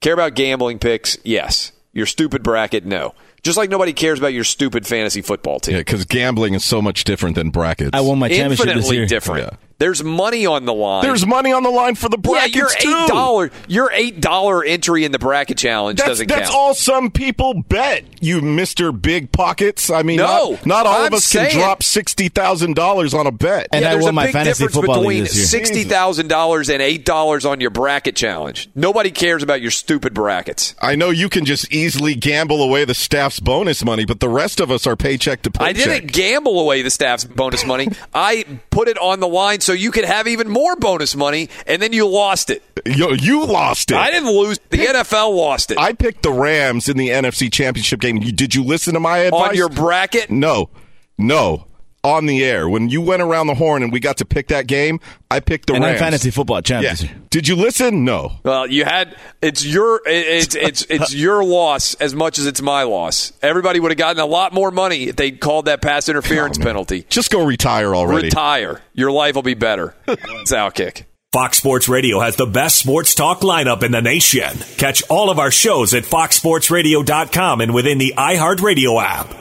[0.00, 1.16] Care about gambling picks?
[1.24, 1.72] Yes.
[1.92, 2.84] Your stupid bracket?
[2.84, 3.14] No.
[3.42, 5.74] Just like nobody cares about your stupid fantasy football team.
[5.76, 7.90] Yeah, because gambling is so much different than brackets.
[7.94, 9.06] I won my championship this Infinitely year.
[9.06, 9.54] different.
[9.78, 11.04] There's money on the line.
[11.04, 12.88] There's money on the line for the brackets yeah, your too.
[13.04, 16.54] eight dollar, your eight dollar entry in the bracket challenge That's, doesn't that's count.
[16.54, 18.02] all some people bet.
[18.20, 19.88] You, Mister Big Pockets.
[19.88, 23.14] I mean, No, not, not all I'm of us saying- can drop sixty thousand dollars
[23.14, 23.68] on a bet.
[23.72, 27.60] And yeah, there's a my big difference between sixty thousand dollars and eight dollars on
[27.60, 28.68] your bracket challenge.
[28.74, 30.74] Nobody cares about your stupid brackets.
[30.82, 34.58] I know you can just easily gamble away the staff's bonus money, but the rest
[34.58, 35.68] of us are paycheck to paycheck.
[35.68, 37.86] I didn't gamble away the staff's bonus money.
[38.12, 41.82] I put it on the line so you could have even more bonus money, and
[41.82, 42.62] then you lost it.
[42.86, 43.98] You, you lost it.
[43.98, 44.58] I didn't lose.
[44.70, 45.76] The NFL lost it.
[45.76, 48.18] I picked the Rams in the NFC Championship game.
[48.18, 49.50] Did you listen to my advice?
[49.50, 50.30] On your bracket?
[50.30, 50.70] No,
[51.18, 51.66] no.
[52.08, 52.68] On the air.
[52.68, 54.98] When you went around the horn and we got to pick that game,
[55.30, 56.00] I picked the And I'm Rams.
[56.00, 56.94] fantasy football champ Yeah.
[57.28, 58.04] Did you listen?
[58.04, 58.32] No.
[58.44, 62.84] Well, you had it's your it's it's it's your loss as much as it's my
[62.84, 63.32] loss.
[63.42, 66.62] Everybody would have gotten a lot more money if they called that pass interference oh,
[66.62, 67.04] penalty.
[67.10, 68.28] Just go retire already.
[68.28, 68.80] Retire.
[68.94, 69.94] Your life will be better.
[70.08, 71.04] It's outkick.
[71.30, 74.56] Fox Sports Radio has the best sports talk lineup in the nation.
[74.78, 79.34] Catch all of our shows at foxsportsradio.com and within the iHeartRadio app.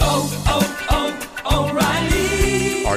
[0.00, 0.84] Oh, oh,